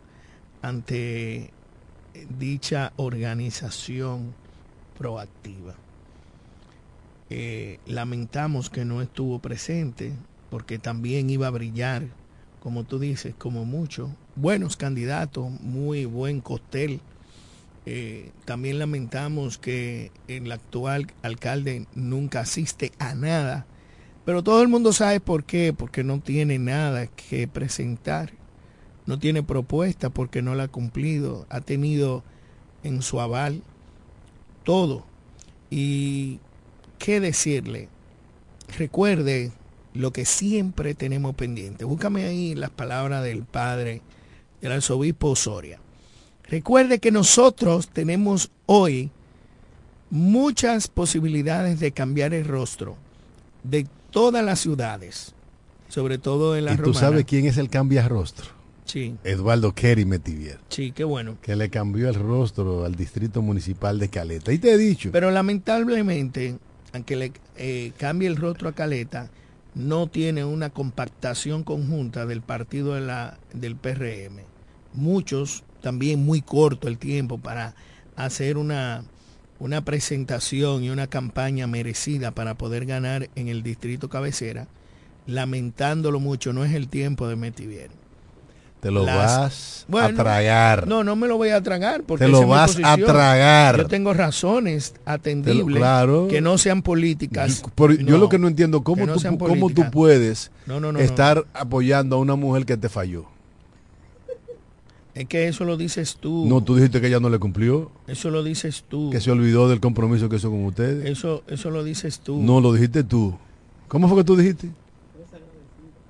ante 0.63 1.51
dicha 2.39 2.93
organización 2.97 4.35
proactiva. 4.97 5.75
Eh, 7.29 7.79
lamentamos 7.87 8.71
que 8.71 8.87
no 8.87 9.03
estuvo 9.03 9.39
presente 9.41 10.13
porque 10.49 10.79
también 10.79 11.29
iba 11.29 11.47
a 11.47 11.51
brillar, 11.51 12.05
como 12.63 12.85
tú 12.85 12.99
dices, 12.99 13.35
como 13.37 13.67
muchos 13.67 14.11
buenos 14.35 14.77
candidatos, 14.77 15.51
muy 15.61 16.07
buen 16.07 16.41
cóctel. 16.41 17.01
Eh, 17.87 18.31
también 18.47 18.79
lamentamos 18.79 19.59
que 19.59 20.11
el 20.27 20.51
actual 20.51 21.13
alcalde 21.23 21.87
nunca 21.95 22.41
asiste 22.41 22.93
a 22.99 23.15
nada, 23.15 23.67
pero 24.25 24.43
todo 24.43 24.63
el 24.63 24.69
mundo 24.69 24.93
sabe 24.93 25.21
por 25.21 25.45
qué, 25.45 25.75
porque 25.75 26.03
no 26.03 26.21
tiene 26.21 26.59
nada 26.59 27.09
que 27.09 27.47
presentar, 27.47 28.33
no 29.07 29.19
tiene 29.19 29.43
propuesta 29.43 30.09
porque 30.09 30.41
no 30.41 30.55
la 30.55 30.65
ha 30.65 30.69
cumplido, 30.69 31.47
ha 31.51 31.61
tenido 31.61 32.25
en 32.83 33.03
su 33.03 33.21
aval 33.21 33.63
todo. 34.65 35.05
Y 35.69 36.41
qué 36.99 37.21
decirle, 37.21 37.89
recuerde 38.79 39.53
lo 39.93 40.13
que 40.13 40.25
siempre 40.25 40.95
tenemos 40.95 41.35
pendiente. 41.35 41.85
Búscame 41.85 42.25
ahí 42.25 42.55
las 42.55 42.71
palabras 42.71 43.23
del 43.23 43.45
padre, 43.45 44.01
del 44.63 44.73
arzobispo 44.73 45.29
Osoria. 45.29 45.81
Recuerde 46.49 46.99
que 46.99 47.11
nosotros 47.11 47.89
tenemos 47.89 48.51
hoy 48.67 49.11
muchas 50.11 50.89
posibilidades 50.89 51.81
de 51.81 51.93
cambiar 51.93 52.35
el 52.35 52.45
rostro 52.45 52.97
de 53.63 53.87
todas 54.11 54.45
las 54.45 54.61
ciudades, 54.61 55.35
sobre 55.89 56.19
todo 56.19 56.57
en 56.57 56.67
la 56.67 56.75
¿Y 56.75 56.77
tú 56.77 56.95
sabes 56.95 57.25
quién 57.25 57.47
es 57.47 57.57
el 57.57 57.69
cambia 57.69 58.07
rostro? 58.07 58.47
Sí. 58.85 59.17
Eduardo 59.25 59.75
Kerry 59.75 60.05
Metivier. 60.05 60.59
Sí, 60.69 60.93
qué 60.93 61.05
bueno. 61.05 61.39
Que 61.41 61.57
le 61.57 61.71
cambió 61.71 62.09
el 62.09 62.15
rostro 62.15 62.85
al 62.85 62.95
distrito 62.95 63.43
municipal 63.43 63.99
de 63.99 64.09
Caleta. 64.09 64.53
Y 64.53 64.59
te 64.59 64.73
he 64.73 64.77
dicho. 64.77 65.11
Pero 65.11 65.31
lamentablemente, 65.31 66.59
aunque 66.93 67.17
le 67.17 67.33
eh, 67.57 67.93
cambie 67.97 68.29
el 68.29 68.37
rostro 68.37 68.69
a 68.69 68.73
Caleta, 68.73 69.31
no 69.75 70.07
tiene 70.07 70.45
una 70.45 70.71
compactación 70.71 71.65
conjunta 71.65 72.27
del 72.27 72.43
partido 72.43 72.95
de 72.95 73.01
la, 73.01 73.39
del 73.53 73.77
PRM. 73.77 74.43
Muchos, 74.93 75.65
también 75.85 76.25
muy 76.25 76.41
corto 76.41 76.89
el 76.89 76.97
tiempo 76.97 77.37
para 77.37 77.75
hacer 78.17 78.57
una, 78.57 79.05
una 79.59 79.85
presentación 79.85 80.83
y 80.83 80.89
una 80.89 81.09
campaña 81.09 81.67
merecida 81.67 82.31
para 82.31 82.55
poder 82.55 82.87
ganar 82.87 83.29
en 83.35 83.49
el 83.49 83.63
distrito 83.63 84.09
cabecera, 84.09 84.67
lamentándolo 85.27 86.21
mucho, 86.21 86.55
no 86.55 86.65
es 86.65 86.73
el 86.73 86.89
tiempo 86.89 87.29
de 87.29 87.37
Metivier. 87.37 87.91
Te 88.81 88.91
lo 88.91 89.05
vas 89.05 89.87
a 89.93 90.09
tragar. 90.15 90.87
No, 90.87 91.05
no 91.05 91.17
me 91.17 91.29
lo 91.29 91.37
voy 91.37 91.51
a 91.51 91.63
tragar 91.63 92.03
porque 92.05 92.25
te 92.25 92.31
lo 92.31 92.47
vas 92.47 92.79
a 92.83 92.97
tragar. 92.97 93.77
Yo 93.77 93.87
tengo 93.87 94.15
razones 94.15 94.95
atendibles 95.05 95.83
que 96.31 96.41
no 96.41 96.57
sean 96.57 96.81
políticas. 96.81 97.63
Yo, 97.77 97.91
yo 97.93 98.17
lo 98.17 98.31
que 98.31 98.39
no 98.39 98.49
entiendo 98.49 98.83
cómo 98.83 99.07
tú, 99.07 99.21
cómo 99.39 99.69
tú 99.69 99.91
puedes 99.91 100.51
estar 100.99 101.45
apoyando 101.53 102.17
a 102.17 102.21
una 102.21 102.37
mujer 102.37 102.65
que 102.65 102.79
te 102.79 102.89
falló. 102.89 103.34
Es 105.15 105.27
que 105.27 105.47
eso 105.47 105.65
lo 105.65 105.77
dices 105.77 106.17
tú. 106.17 106.45
No, 106.47 106.63
tú 106.63 106.75
dijiste 106.75 107.01
que 107.01 107.07
ella 107.07 107.21
no 107.21 107.31
le 107.31 107.39
cumplió. 107.39 107.91
Eso 108.09 108.31
lo 108.31 108.43
dices 108.43 108.85
tú. 108.89 109.11
Que 109.11 109.21
se 109.21 109.31
olvidó 109.31 109.69
del 109.69 109.79
compromiso 109.81 110.29
que 110.29 110.37
hizo 110.37 110.51
con 110.51 110.65
ustedes. 110.65 111.09
Eso, 111.09 111.45
eso 111.47 111.71
lo 111.71 111.85
dices 111.85 112.19
tú. 112.19 112.43
No, 112.43 112.61
lo 112.61 112.73
dijiste 112.73 113.05
tú. 113.05 113.37
¿Cómo 113.87 114.09
fue 114.09 114.19
que 114.19 114.25
tú 114.25 114.37
dijiste? 114.37 114.71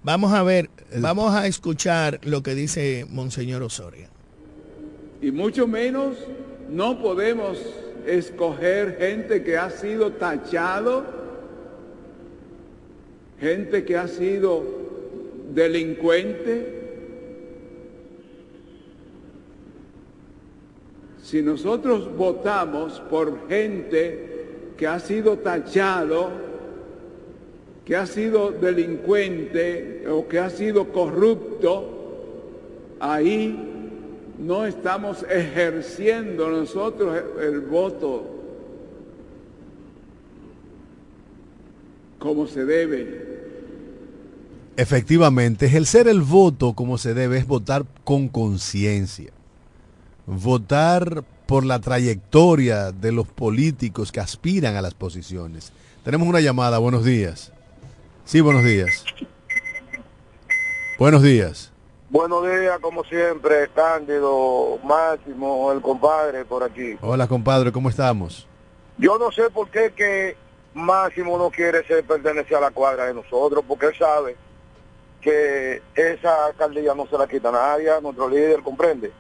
Vamos 0.03 0.33
a 0.33 0.43
ver, 0.43 0.71
vamos 0.99 1.35
a 1.35 1.47
escuchar 1.47 2.21
lo 2.25 2.43
que 2.43 2.55
dice 2.55 3.07
Monseñor 3.11 3.63
Osoria. 3.63 4.09
Y 5.23 5.31
mucho 5.31 5.67
menos 5.67 6.17
no 6.71 7.01
podemos 7.01 7.59
escoger 8.07 8.97
gente 8.99 9.43
que 9.43 9.57
ha 9.57 9.71
sido 9.71 10.13
tachado, 10.13 11.05
gente 13.41 13.85
que 13.85 13.97
ha 13.97 14.09
sido 14.09 14.63
delincuente. 15.55 16.84
Si 21.25 21.41
nosotros 21.41 22.15
votamos 22.19 23.01
por 23.09 23.49
gente 23.49 24.75
que 24.77 24.87
ha 24.87 25.01
sido 25.01 25.39
tachado, 25.39 26.31
que 27.87 27.97
ha 27.97 28.07
sido 28.07 28.51
delincuente 28.51 30.05
o 30.07 30.29
que 30.29 30.39
ha 30.39 30.51
sido 30.51 30.93
corrupto, 30.93 31.89
ahí 33.01 33.59
no 34.39 34.67
estamos 34.67 35.25
ejerciendo 35.31 36.51
nosotros 36.51 37.19
el 37.41 37.61
voto 37.61 38.25
como 42.19 42.47
se 42.47 42.67
debe. 42.67 43.35
Efectivamente, 44.77 45.65
ejercer 45.67 46.07
el 46.07 46.21
voto 46.21 46.75
como 46.75 46.99
se 46.99 47.15
debe 47.15 47.39
es 47.39 47.47
votar 47.47 47.87
con 48.05 48.29
conciencia. 48.29 49.34
Votar 50.27 51.23
por 51.47 51.65
la 51.65 51.79
trayectoria 51.81 52.93
de 52.93 53.13
los 53.13 53.29
políticos 53.29 54.11
que 54.11 54.21
aspiran 54.21 54.77
a 54.77 54.83
las 54.83 54.95
posiciones. 54.95 55.73
Tenemos 56.03 56.27
una 56.27 56.41
llamada, 56.41 56.79
buenos 56.79 57.05
días. 57.05 57.53
Sí, 58.25 58.41
buenos 58.41 58.65
días. 58.65 59.05
Buenos 60.99 61.23
días. 61.23 61.71
Buenos 62.09 62.45
días, 62.45 62.79
como 62.81 63.03
siempre, 63.05 63.69
Cándido, 63.75 64.79
Máximo, 64.85 65.73
el 65.73 65.81
compadre 65.81 66.45
por 66.45 66.63
aquí. 66.63 66.97
Hola, 67.01 67.27
compadre, 67.27 67.73
¿cómo 67.73 67.91
estamos? 67.91 68.47
Yo 68.97 69.19
no 69.19 69.33
sé 69.33 69.51
por 69.51 69.69
qué 69.69 69.93
que 69.95 70.37
Máximo 70.73 71.37
no 71.37 71.51
quiere 71.51 71.85
ser 71.87 72.05
pertenecer 72.05 72.57
a 72.57 72.61
la 72.61 72.71
cuadra 72.71 73.07
de 73.07 73.15
nosotros, 73.15 73.65
porque 73.67 73.87
él 73.87 73.99
sabe 73.99 74.37
que 75.21 75.83
esa 75.95 76.47
alcaldía 76.47 76.95
no 76.95 77.07
se 77.07 77.19
la 77.19 77.27
quita 77.27 77.51
nadie, 77.51 77.91
nuestro 78.01 78.29
líder, 78.29 78.63
comprende. 78.63 79.11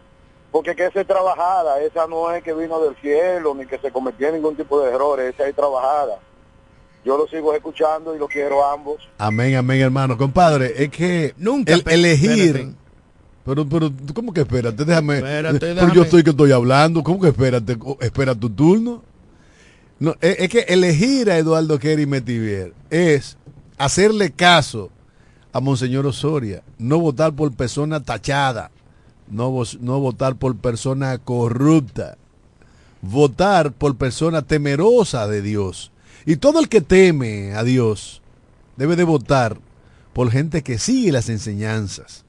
Porque 0.54 0.76
que 0.76 0.86
esa 0.86 1.00
es 1.00 1.06
trabajada, 1.06 1.82
esa 1.82 2.06
no 2.06 2.30
es 2.30 2.44
que 2.44 2.54
vino 2.54 2.78
del 2.78 2.94
cielo, 3.00 3.54
ni 3.56 3.66
que 3.66 3.78
se 3.78 3.90
cometió 3.90 4.30
ningún 4.30 4.56
tipo 4.56 4.80
de 4.80 4.92
errores, 4.92 5.34
esa 5.34 5.48
es 5.48 5.56
trabajada 5.56 6.20
yo 7.04 7.18
lo 7.18 7.26
sigo 7.28 7.54
escuchando 7.54 8.14
y 8.14 8.18
lo 8.18 8.26
quiero 8.26 8.64
ambos. 8.66 8.96
Amén, 9.18 9.54
amén, 9.56 9.80
hermano. 9.80 10.16
Compadre, 10.16 10.72
es 10.84 10.90
que 10.90 11.34
nunca 11.36 11.74
el, 11.74 11.82
elegir. 11.86 12.74
Pero, 13.44 13.68
pero, 13.68 13.92
¿cómo 14.14 14.32
que 14.32 14.40
espérate? 14.40 14.84
Déjame. 14.84 15.16
Espérate, 15.16 15.74
Pero 15.74 15.92
yo 15.92 16.02
estoy 16.02 16.22
que 16.22 16.30
estoy 16.30 16.52
hablando. 16.52 17.02
¿Cómo 17.02 17.20
que 17.20 17.28
espérate? 17.28 17.76
Espera 18.00 18.34
tu 18.34 18.48
turno. 18.48 19.02
No, 19.98 20.14
es, 20.20 20.48
que 20.48 20.60
elegir 20.60 21.30
a 21.30 21.36
Eduardo 21.36 21.78
Kerry 21.78 22.06
Metivier 22.06 22.72
es 22.90 23.36
hacerle 23.76 24.32
caso 24.32 24.90
a 25.52 25.60
Monseñor 25.60 26.06
Osoria, 26.06 26.62
no 26.78 26.98
votar 26.98 27.32
por 27.32 27.54
persona 27.54 28.02
tachada, 28.02 28.70
no, 29.28 29.62
no 29.80 30.00
votar 30.00 30.36
por 30.36 30.56
persona 30.56 31.18
corrupta, 31.18 32.16
votar 33.02 33.72
por 33.72 33.96
persona 33.96 34.42
temerosa 34.42 35.26
de 35.26 35.42
Dios 35.42 35.92
y 36.26 36.36
todo 36.36 36.60
el 36.60 36.68
que 36.68 36.80
teme 36.80 37.54
a 37.54 37.62
Dios 37.64 38.22
debe 38.76 38.96
de 38.96 39.04
votar 39.04 39.58
por 40.12 40.30
gente 40.30 40.62
que 40.62 40.78
sigue 40.78 41.12
las 41.12 41.28
enseñanzas. 41.28 42.24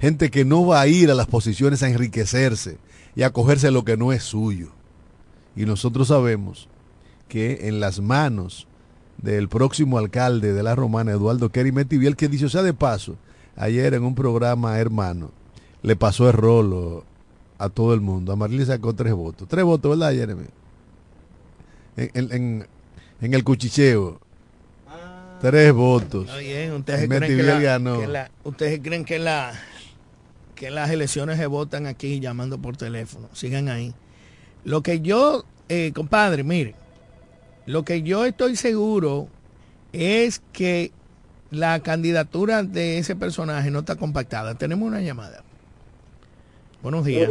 Gente 0.00 0.30
que 0.30 0.44
no 0.44 0.66
va 0.66 0.80
a 0.80 0.86
ir 0.88 1.10
a 1.10 1.14
las 1.14 1.28
posiciones 1.28 1.82
a 1.82 1.88
enriquecerse 1.88 2.78
y 3.16 3.22
a 3.22 3.30
cogerse 3.30 3.70
lo 3.70 3.84
que 3.84 3.96
no 3.96 4.12
es 4.12 4.24
suyo. 4.24 4.72
Y 5.56 5.64
nosotros 5.64 6.08
sabemos 6.08 6.68
que 7.28 7.68
en 7.68 7.80
las 7.80 8.00
manos 8.00 8.66
del 9.18 9.48
próximo 9.48 9.96
alcalde 9.98 10.52
de 10.52 10.62
la 10.62 10.74
Romana, 10.74 11.12
Eduardo 11.12 11.48
Kerry 11.50 11.72
Metiviel, 11.72 12.16
que 12.16 12.28
dicho 12.28 12.48
sea 12.48 12.62
de 12.62 12.74
paso, 12.74 13.16
ayer 13.56 13.94
en 13.94 14.04
un 14.04 14.14
programa 14.14 14.78
hermano, 14.78 15.30
le 15.84 15.94
pasó 15.94 16.28
el 16.28 16.32
rolo 16.32 17.04
a 17.58 17.68
todo 17.68 17.94
el 17.94 18.00
mundo. 18.00 18.32
A 18.32 18.36
Marlene 18.36 18.66
sacó 18.66 18.92
tres 18.94 19.12
votos. 19.12 19.46
Tres 19.46 19.64
votos, 19.64 19.96
¿verdad, 19.96 20.12
Jeremy? 20.12 20.46
en, 21.96 22.66
en 23.20 23.34
el 23.34 23.44
cuchicheo. 23.44 24.20
Tres 25.40 25.72
votos. 25.72 26.26
ustedes 26.76 27.08
creen 27.08 27.36
que, 27.36 28.08
la, 28.08 28.30
ustedes 28.44 28.80
creen 28.82 29.04
que 29.04 29.18
la 29.18 29.52
que 30.54 30.70
las 30.70 30.90
elecciones 30.90 31.36
se 31.36 31.46
votan 31.46 31.86
aquí 31.86 32.20
llamando 32.20 32.58
por 32.58 32.76
teléfono. 32.76 33.28
Sigan 33.34 33.68
ahí. 33.68 33.92
Lo 34.64 34.82
que 34.82 35.00
yo, 35.00 35.44
eh, 35.68 35.92
compadre, 35.94 36.44
mire, 36.44 36.74
lo 37.66 37.84
que 37.84 38.02
yo 38.02 38.24
estoy 38.24 38.56
seguro 38.56 39.28
es 39.92 40.40
que 40.52 40.92
la 41.50 41.80
candidatura 41.80 42.62
de 42.62 42.98
ese 42.98 43.14
personaje 43.14 43.70
no 43.70 43.80
está 43.80 43.96
compactada. 43.96 44.54
Tenemos 44.54 44.86
una 44.86 45.00
llamada. 45.00 45.43
Buenos 46.84 47.06
días. 47.06 47.30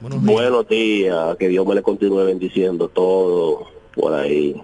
Buenos 0.00 0.68
días. 0.68 1.36
que 1.38 1.48
Dios 1.48 1.66
me 1.66 1.74
le 1.74 1.82
continúe 1.82 2.24
bendiciendo 2.24 2.86
todo 2.86 3.66
por 3.96 4.14
ahí. 4.14 4.62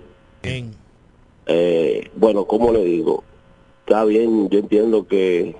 Eh, 1.46 2.08
bueno, 2.14 2.44
como 2.44 2.70
le 2.70 2.84
digo? 2.84 3.24
Está 3.80 4.04
bien, 4.04 4.48
yo 4.48 4.60
entiendo 4.60 5.08
que 5.08 5.56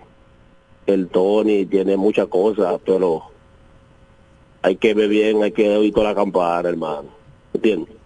el 0.86 1.08
Tony 1.08 1.66
tiene 1.66 1.96
muchas 1.96 2.28
cosas, 2.28 2.78
pero 2.86 3.24
hay 4.62 4.76
que 4.76 4.94
ver 4.94 5.08
bien, 5.08 5.42
hay 5.42 5.50
que 5.50 5.76
oír 5.76 5.92
toda 5.92 6.10
la 6.10 6.14
campana, 6.14 6.68
hermano. 6.68 7.08
¿Entiendes? 7.52 7.96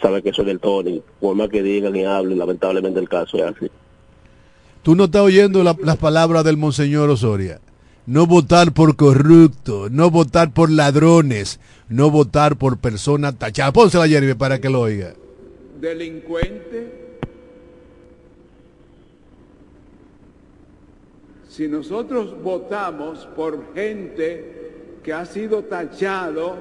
Sabe 0.00 0.22
que 0.22 0.32
soy 0.32 0.50
el 0.50 0.60
Tony, 0.60 1.02
por 1.18 1.34
más 1.34 1.48
que 1.48 1.64
digan 1.64 1.96
y 1.96 2.04
hablen, 2.04 2.38
lamentablemente 2.38 3.00
el 3.00 3.08
caso 3.08 3.38
es 3.38 3.56
así. 3.56 3.68
Tú 4.84 4.94
no 4.94 5.06
estás 5.06 5.22
oyendo 5.22 5.64
las 5.64 5.96
palabras 5.96 6.44
del 6.44 6.56
Monseñor 6.56 7.10
Osoria. 7.10 7.60
No 8.10 8.26
votar 8.26 8.72
por 8.72 8.96
corrupto, 8.96 9.88
no 9.88 10.10
votar 10.10 10.52
por 10.52 10.68
ladrones, 10.68 11.60
no 11.88 12.10
votar 12.10 12.56
por 12.56 12.78
personas 12.78 13.38
tachadas. 13.38 13.72
Pónsela, 13.72 14.08
Jeremy, 14.08 14.34
para 14.34 14.60
que 14.60 14.68
lo 14.68 14.80
oiga. 14.80 15.14
Delincuente. 15.80 16.92
Si 21.48 21.68
nosotros 21.68 22.34
votamos 22.42 23.28
por 23.36 23.72
gente 23.74 24.72
que 25.04 25.12
ha 25.12 25.24
sido 25.24 25.62
tachado, 25.62 26.56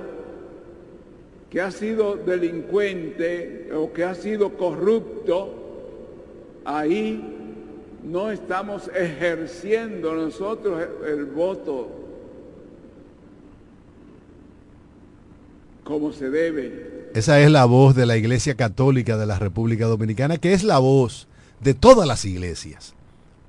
que 1.50 1.62
ha 1.62 1.72
sido 1.72 2.16
delincuente 2.16 3.72
o 3.74 3.92
que 3.92 4.04
ha 4.04 4.14
sido 4.14 4.56
corrupto, 4.56 5.50
ahí 6.64 7.39
no 8.04 8.32
estamos 8.32 8.90
ejerciendo 8.96 10.14
nosotros 10.16 10.82
el, 11.08 11.26
voto 11.26 11.90
como 15.84 16.12
se 16.14 16.30
debe. 16.30 17.10
Esa 17.16 17.40
es 17.40 17.50
la 17.50 17.66
voz 17.66 17.96
de 17.96 18.06
la 18.06 18.18
Iglesia 18.18 18.56
Católica 18.56 19.18
de 19.18 19.26
la 19.26 19.40
República 19.40 19.88
Dominicana, 19.88 20.38
que 20.38 20.54
es 20.54 20.64
la 20.64 20.78
voz 20.78 21.28
de 21.62 21.74
todas 21.74 22.08
las 22.08 22.26
iglesias. 22.26 22.94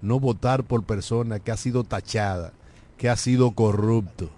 No 0.02 0.18
votar 0.18 0.64
por 0.64 0.84
persona 0.84 1.40
que 1.40 1.50
ha 1.50 1.56
sido 1.56 1.84
tachada, 1.84 2.52
que 2.96 3.10
ha 3.10 3.16
sido 3.16 3.50
corrupto. 3.50 4.30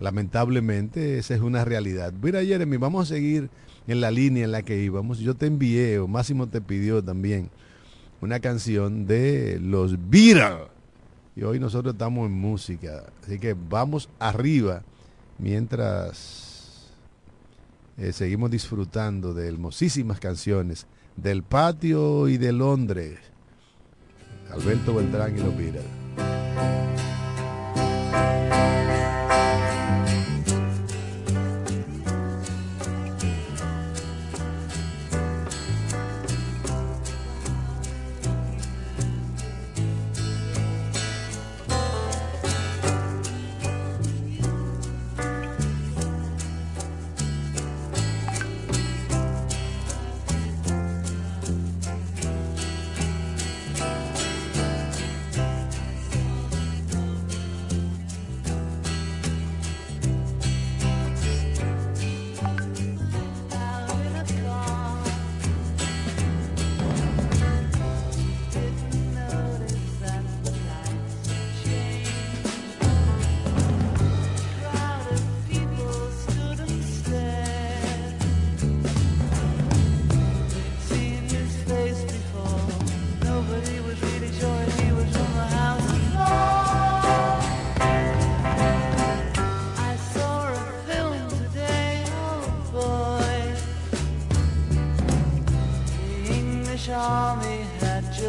Lamentablemente 0.00 1.18
esa 1.18 1.34
es 1.34 1.40
una 1.40 1.64
realidad. 1.64 2.12
Mira 2.20 2.44
Jeremy, 2.44 2.76
vamos 2.76 3.10
a 3.10 3.14
seguir 3.14 3.48
en 3.86 4.00
la 4.00 4.10
línea 4.10 4.44
en 4.44 4.52
la 4.52 4.62
que 4.62 4.82
íbamos. 4.82 5.20
Yo 5.20 5.34
te 5.34 5.46
envié, 5.46 5.98
o 6.00 6.08
Máximo 6.08 6.48
te 6.48 6.60
pidió 6.60 7.02
también, 7.02 7.50
una 8.20 8.40
canción 8.40 9.06
de 9.06 9.58
los 9.60 9.96
Beatles. 10.10 10.68
Y 11.34 11.42
hoy 11.42 11.60
nosotros 11.60 11.94
estamos 11.94 12.26
en 12.26 12.32
música. 12.32 13.04
Así 13.22 13.38
que 13.38 13.54
vamos 13.54 14.08
arriba 14.18 14.82
mientras 15.38 16.90
eh, 17.98 18.12
seguimos 18.12 18.50
disfrutando 18.50 19.34
de 19.34 19.48
hermosísimas 19.48 20.18
canciones 20.18 20.86
del 21.16 21.42
patio 21.42 22.28
y 22.28 22.38
de 22.38 22.52
Londres. 22.52 23.18
Alberto 24.50 24.94
Beltrán 24.94 25.36
y 25.36 25.40
los 25.40 25.56
Beatles. 25.56 26.05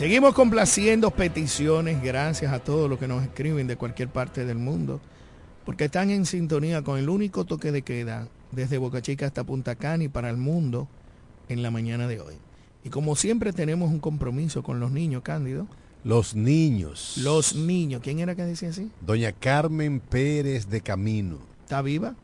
Seguimos 0.00 0.32
complaciendo 0.32 1.10
peticiones, 1.10 2.02
gracias 2.02 2.54
a 2.54 2.60
todos 2.60 2.88
los 2.88 2.98
que 2.98 3.06
nos 3.06 3.22
escriben 3.22 3.66
de 3.66 3.76
cualquier 3.76 4.08
parte 4.08 4.46
del 4.46 4.56
mundo, 4.56 4.98
porque 5.66 5.84
están 5.84 6.08
en 6.08 6.24
sintonía 6.24 6.80
con 6.80 6.98
el 6.98 7.10
único 7.10 7.44
toque 7.44 7.70
de 7.70 7.82
queda 7.82 8.26
desde 8.50 8.78
Boca 8.78 9.02
Chica 9.02 9.26
hasta 9.26 9.44
Punta 9.44 9.74
Cana 9.74 10.04
y 10.04 10.08
para 10.08 10.30
el 10.30 10.38
mundo 10.38 10.88
en 11.50 11.62
la 11.62 11.70
mañana 11.70 12.08
de 12.08 12.18
hoy. 12.18 12.36
Y 12.82 12.88
como 12.88 13.14
siempre 13.14 13.52
tenemos 13.52 13.90
un 13.90 14.00
compromiso 14.00 14.62
con 14.62 14.80
los 14.80 14.90
niños, 14.90 15.20
Cándido. 15.22 15.66
Los 16.02 16.34
niños. 16.34 17.18
Los 17.18 17.54
niños. 17.54 18.00
¿Quién 18.02 18.20
era 18.20 18.34
que 18.34 18.46
decía 18.46 18.70
así? 18.70 18.90
Doña 19.02 19.32
Carmen 19.32 20.00
Pérez 20.00 20.70
de 20.70 20.80
Camino. 20.80 21.40
¿Está 21.64 21.82
viva? 21.82 22.14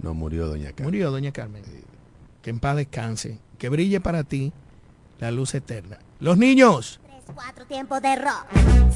No, 0.00 0.12
murió 0.12 0.48
Doña 0.48 0.70
Carmen. 0.70 0.86
Murió 0.86 1.12
Doña 1.12 1.30
Carmen. 1.30 1.62
Que 2.42 2.50
en 2.50 2.58
paz 2.58 2.74
descanse. 2.74 3.38
Que 3.58 3.68
brille 3.68 4.00
para 4.00 4.24
ti 4.24 4.52
la 5.20 5.30
luz 5.30 5.54
eterna. 5.54 6.00
Los 6.18 6.36
niños. 6.36 6.98
4 7.34 7.66
tiempos 7.66 8.02
de 8.02 8.16
rock. 8.16 8.46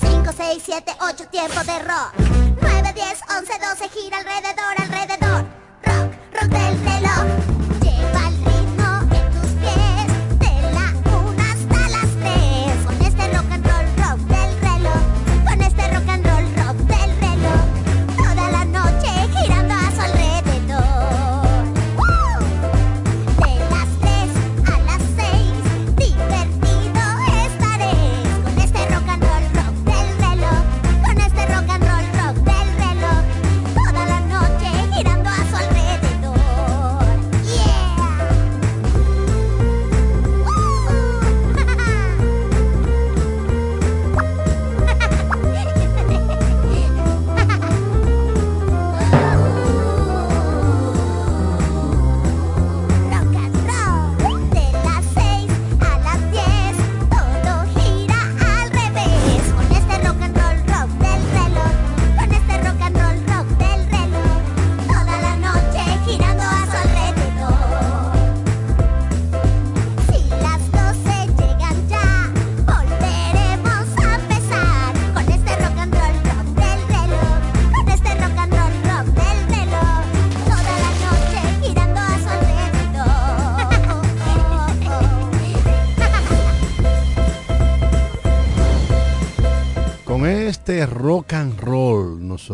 5, 0.01 0.33
6, 0.37 0.63
7, 0.63 0.93
8 1.01 1.29
tiempos 1.29 1.67
de 1.67 1.79
rock. 1.81 2.13
9, 2.61 2.93
10, 2.95 3.21
11, 3.39 3.53
12, 3.59 3.89
gira 3.91 4.19
alrededor, 4.19 4.75
alrededor. 4.79 5.45
Rock, 5.85 6.13
rock 6.33 6.51
del 6.51 6.85
reloj. 6.85 7.66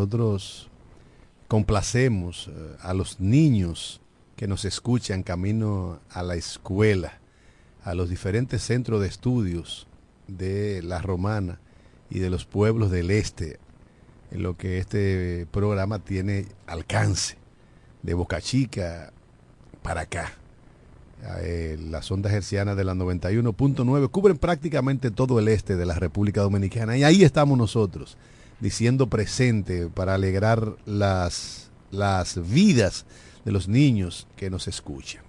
Nosotros 0.03 0.69
complacemos 1.47 2.49
eh, 2.49 2.77
a 2.81 2.93
los 2.93 3.21
niños 3.21 4.01
que 4.35 4.49
nos 4.49 4.65
escuchan 4.65 5.23
camino 5.23 6.01
a 6.11 6.25
la 6.25 6.35
escuela, 6.35 7.21
a 7.85 7.95
los 7.95 8.11
diferentes 8.11 8.63
centros 8.63 9.01
de 9.01 9.07
estudios 9.07 9.87
de 10.27 10.83
la 10.83 11.01
romana 11.01 11.61
y 12.11 12.19
de 12.19 12.31
los 12.31 12.47
pueblos 12.47 12.91
del 12.91 13.13
este, 13.13 13.61
en 14.33 14.43
lo 14.43 14.57
que 14.57 14.79
este 14.79 15.47
programa 15.53 16.01
tiene 16.01 16.47
alcance, 16.67 17.37
de 18.03 18.15
Boca 18.15 18.41
Chica 18.41 19.13
para 19.83 20.01
acá. 20.01 20.33
Eh, 21.43 21.79
las 21.81 22.11
ondas 22.11 22.33
hercianas 22.33 22.77
de 22.77 22.83
la 22.83 22.95
91.9 22.95 24.11
cubren 24.11 24.37
prácticamente 24.37 25.13
todo 25.13 25.39
el 25.39 25.47
este 25.47 25.77
de 25.77 25.87
la 25.87 25.95
República 25.95 26.41
Dominicana 26.41 26.97
y 26.97 27.05
ahí 27.05 27.23
estamos 27.23 27.57
nosotros, 27.57 28.17
diciendo 28.63 29.09
presente 29.09 29.89
para 29.89 30.15
alegrar 30.15 30.77
las, 30.87 31.69
las 31.91 32.49
vidas 32.49 33.05
de 33.45 33.51
los 33.51 33.67
niños 33.67 34.29
que 34.37 34.51
nos 34.51 34.69
escuchan. 34.69 35.22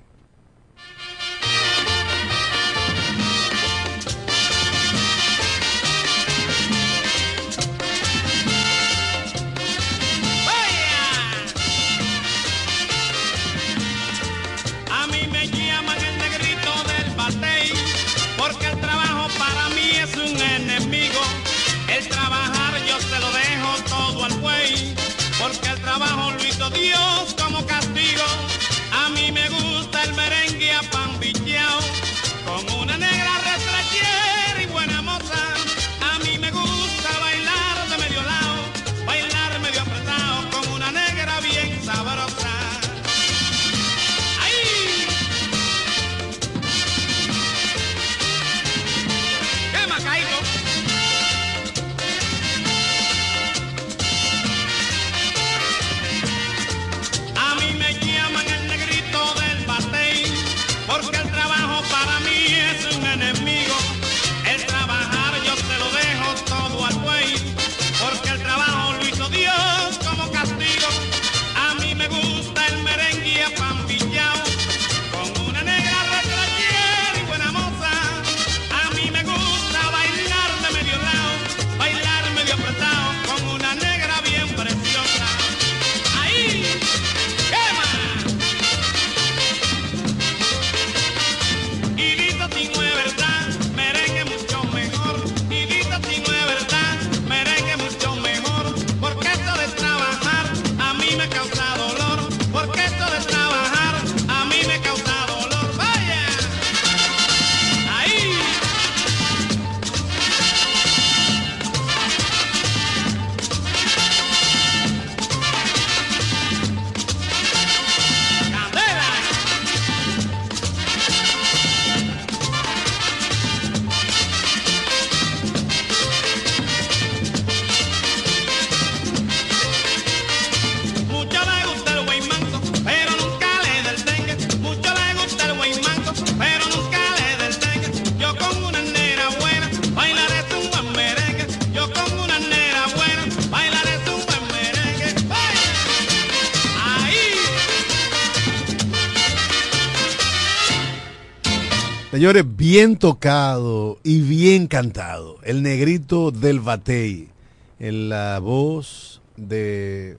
Bien 152.73 152.97
tocado 152.97 153.99
y 154.01 154.21
bien 154.21 154.65
cantado. 154.65 155.37
El 155.43 155.61
negrito 155.61 156.31
del 156.31 156.59
Batey. 156.59 157.29
En 157.77 158.09
la 158.09 158.39
voz 158.39 159.21
de 159.37 160.17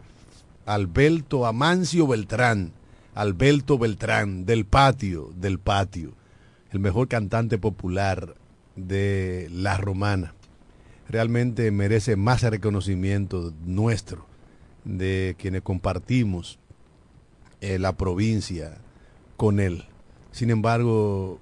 Alberto 0.65 1.47
Amancio 1.47 2.07
Beltrán. 2.07 2.71
Alberto 3.17 3.77
Beltrán, 3.77 4.47
del 4.47 4.67
patio, 4.67 5.33
del 5.35 5.59
patio. 5.59 6.13
El 6.71 6.79
mejor 6.79 7.09
cantante 7.09 7.59
popular 7.59 8.37
de 8.77 9.49
La 9.51 9.77
Romana. 9.77 10.35
Realmente 11.09 11.73
merece 11.73 12.15
más 12.15 12.43
reconocimiento 12.43 13.53
nuestro, 13.65 14.27
de 14.85 15.35
quienes 15.41 15.63
compartimos 15.63 16.61
eh, 17.61 17.81
la 17.81 17.97
provincia 17.97 18.79
con 19.37 19.59
él. 19.59 19.87
Sin 20.31 20.51
embargo, 20.51 21.41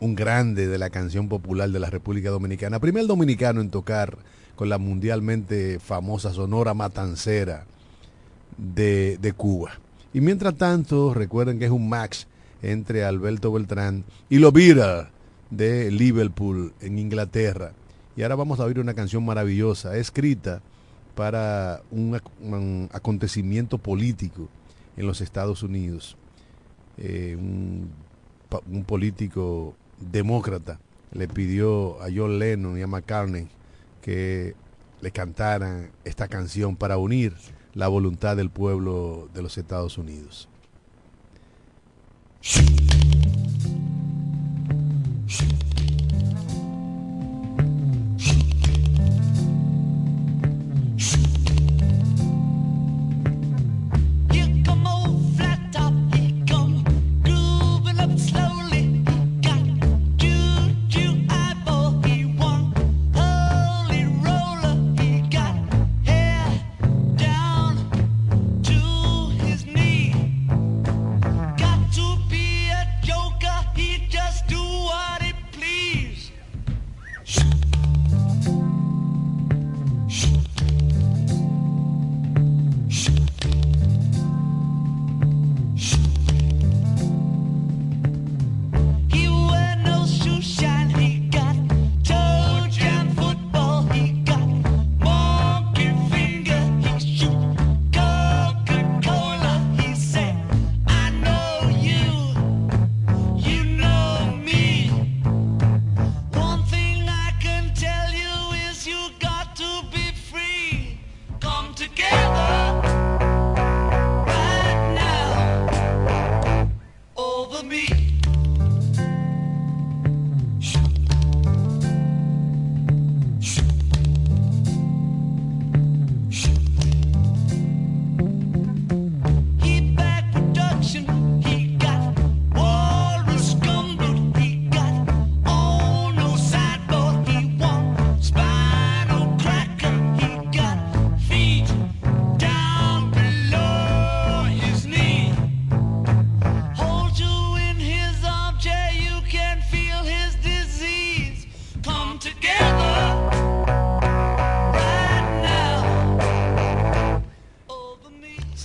un 0.00 0.14
grande 0.14 0.68
de 0.68 0.78
la 0.78 0.90
canción 0.90 1.28
popular 1.28 1.70
de 1.70 1.80
la 1.80 1.90
República 1.90 2.30
Dominicana. 2.30 2.78
Primer 2.78 3.06
dominicano 3.06 3.60
en 3.60 3.70
tocar 3.70 4.16
con 4.54 4.68
la 4.68 4.78
mundialmente 4.78 5.78
famosa 5.78 6.32
Sonora 6.32 6.74
Matancera 6.74 7.66
de, 8.56 9.18
de 9.18 9.32
Cuba. 9.32 9.72
Y 10.12 10.20
mientras 10.20 10.56
tanto, 10.56 11.14
recuerden 11.14 11.58
que 11.58 11.66
es 11.66 11.70
un 11.70 11.88
match 11.88 12.24
entre 12.62 13.04
Alberto 13.04 13.52
Beltrán 13.52 14.04
y 14.28 14.38
Lovira 14.38 15.10
de 15.50 15.90
Liverpool 15.90 16.72
en 16.80 16.98
Inglaterra. 16.98 17.72
Y 18.16 18.22
ahora 18.22 18.34
vamos 18.36 18.58
a 18.58 18.64
oír 18.64 18.80
una 18.80 18.94
canción 18.94 19.24
maravillosa, 19.24 19.96
escrita 19.96 20.60
para 21.14 21.82
un, 21.90 22.14
ac- 22.14 22.30
un 22.40 22.88
acontecimiento 22.92 23.78
político 23.78 24.48
en 24.96 25.06
los 25.06 25.20
Estados 25.20 25.62
Unidos. 25.62 26.16
Eh, 26.96 27.36
un 27.36 28.84
político 28.84 29.74
demócrata 30.00 30.80
le 31.12 31.28
pidió 31.28 32.00
a 32.02 32.08
John 32.14 32.38
Lennon 32.38 32.78
y 32.78 32.82
a 32.82 32.86
McCartney 32.86 33.48
que 34.02 34.54
le 35.00 35.10
cantaran 35.10 35.90
esta 36.04 36.28
canción 36.28 36.76
para 36.76 36.98
unir 36.98 37.34
la 37.74 37.88
voluntad 37.88 38.36
del 38.36 38.50
pueblo 38.50 39.28
de 39.34 39.42
los 39.42 39.58
Estados 39.58 39.98
Unidos. 39.98 40.48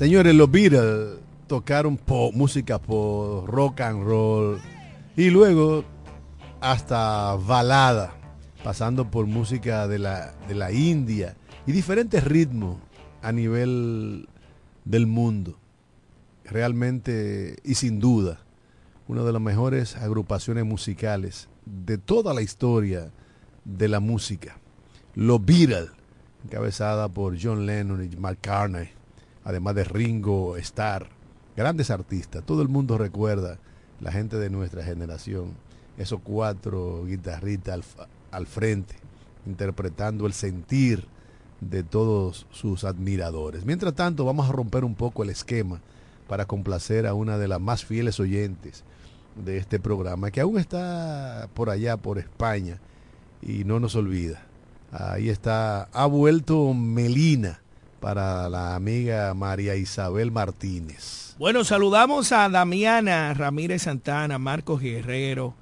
Señores, 0.04 0.36
los 0.36 0.51
Beatles 0.51 1.18
tocaron 1.47 1.95
pop, 1.95 2.34
música 2.36 2.78
pop, 2.78 3.47
rock 3.47 3.80
and 3.80 4.04
roll 4.04 4.60
y 5.16 5.30
luego 5.30 5.86
hasta 6.60 7.36
balada, 7.36 8.14
pasando 8.66 9.10
por 9.10 9.28
música 9.28 9.88
de 9.88 9.99
la, 9.99 10.34
de 10.45 10.56
la 10.56 10.74
India 10.74 11.38
y 11.66 11.72
diferentes 11.72 12.22
ritmos 12.26 12.80
a 13.22 13.32
nivel 13.32 14.28
del 14.84 15.08
mundo. 15.08 15.58
Realmente 16.43 17.56
y 17.64 17.76
sin 17.76 18.01
duda, 18.01 18.41
una 19.08 19.24
de 19.24 19.32
las 19.32 19.41
mejores 19.41 19.95
agrupaciones 19.95 20.66
musicales 20.66 21.47
de 21.66 21.97
toda 21.97 22.34
la 22.34 22.41
historia 22.41 23.10
de 23.64 23.88
la 23.88 24.01
música. 24.01 24.58
Los 25.16 25.45
Beatles, 25.45 25.91
encabezada 26.43 27.08
por 27.08 27.41
John 27.41 27.66
Lennon 27.66 28.04
y 28.04 28.14
McCartney, 28.18 28.89
además 29.44 29.76
de 29.76 29.84
Ringo 29.84 30.58
Starr, 30.58 31.08
grandes 31.56 31.89
artistas. 31.89 32.44
Todo 32.46 32.62
el 32.62 32.70
mundo 32.70 32.98
recuerda, 32.98 33.60
la 34.00 34.12
gente 34.12 34.38
de 34.38 34.50
nuestra 34.50 34.84
generación, 34.84 35.54
esos 35.98 36.20
cuatro 36.24 37.06
guitarristas 37.06 37.74
al, 37.74 37.84
al 38.32 38.48
frente, 38.48 38.96
interpretando 39.46 40.26
el 40.26 40.34
sentir 40.34 41.06
de 41.62 41.84
todos 41.84 42.48
sus 42.52 42.84
admiradores. 42.84 43.66
Mientras 43.66 43.94
tanto, 43.94 44.26
vamos 44.26 44.50
a 44.50 44.52
romper 44.52 44.84
un 44.84 44.96
poco 44.96 45.24
el 45.24 45.30
esquema 45.30 45.82
para 46.28 46.46
complacer 46.46 47.08
a 47.08 47.14
una 47.14 47.38
de 47.38 47.48
las 47.48 47.62
más 47.62 47.86
fieles 47.86 48.20
oyentes 48.20 48.84
de 49.44 49.58
este 49.58 49.80
programa, 49.80 50.32
que 50.32 50.41
aún 50.41 50.60
está 50.60 51.50
por 51.54 51.70
allá, 51.70 51.98
por 51.98 52.20
España, 52.20 52.80
y 53.41 53.64
no 53.64 53.80
nos 53.80 53.96
olvida. 53.96 54.44
Ahí 54.91 55.30
está, 55.30 55.84
ha 55.86 56.06
vuelto 56.06 56.74
Melina 56.74 57.62
para 58.04 58.49
la 58.49 58.76
amiga 58.76 59.34
María 59.34 59.78
Isabel 59.78 60.30
Martínez. 60.30 61.36
Bueno, 61.39 61.64
saludamos 61.64 62.34
a 62.34 62.49
Damiana 62.49 63.34
Ramírez 63.34 63.84
Santana, 63.84 64.38
Marcos 64.38 64.82
Guerrero, 64.82 65.54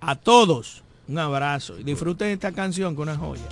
a 0.00 0.16
todos. 0.16 0.82
Un 1.06 1.18
abrazo 1.18 1.78
y 1.78 1.84
disfruten 1.84 2.30
esta 2.30 2.50
canción 2.50 2.96
con 2.96 3.08
una 3.08 3.16
joya. 3.16 3.46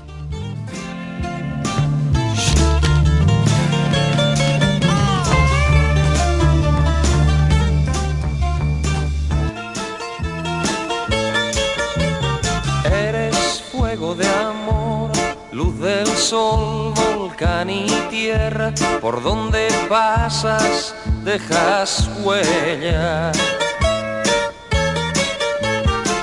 Por 19.01 19.23
donde 19.23 19.69
pasas 19.89 20.95
dejas 21.25 22.09
huella. 22.23 23.33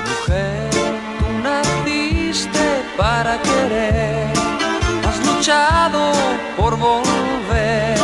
Mujer, 0.10 0.70
tú 1.20 1.28
naciste 1.44 2.84
para 2.98 3.42
querer, 3.42 4.28
has 5.08 5.26
luchado 5.26 6.12
por 6.58 6.78
volver 6.78 7.98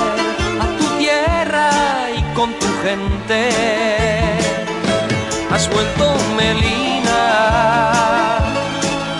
a 0.61 0.65
tu 0.77 0.85
tierra 0.97 1.69
y 2.17 2.21
con 2.35 2.53
tu 2.59 2.67
gente. 2.83 3.49
Has 5.51 5.69
vuelto 5.69 6.05
Melina, 6.37 7.21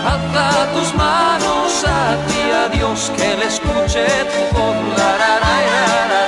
alza 0.06 0.68
tus 0.74 0.94
manos 0.96 1.45
hacia 2.06 2.70
Dios 2.70 3.12
que 3.18 3.36
le 3.38 3.46
escuche 3.46 4.06
tu 4.32 4.58
voz. 4.58 4.76
La, 4.98 5.18
la, 5.18 5.34
la, 5.40 6.25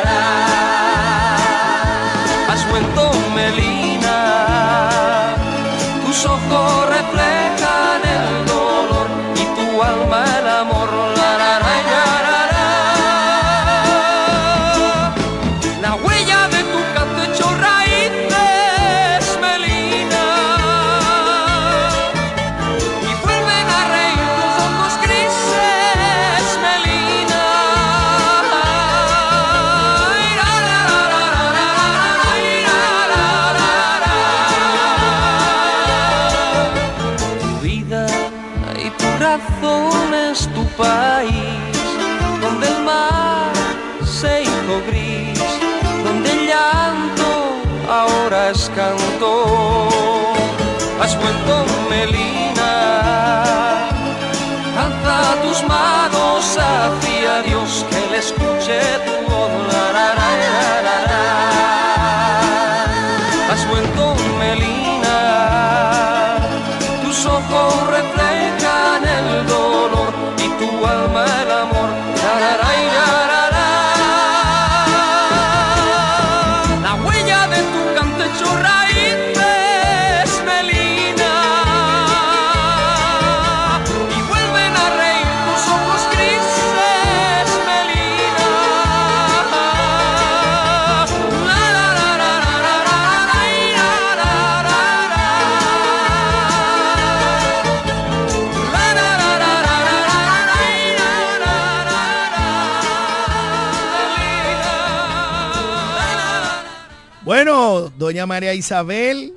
doña 108.07 108.25
María 108.25 108.53
Isabel, 108.53 109.33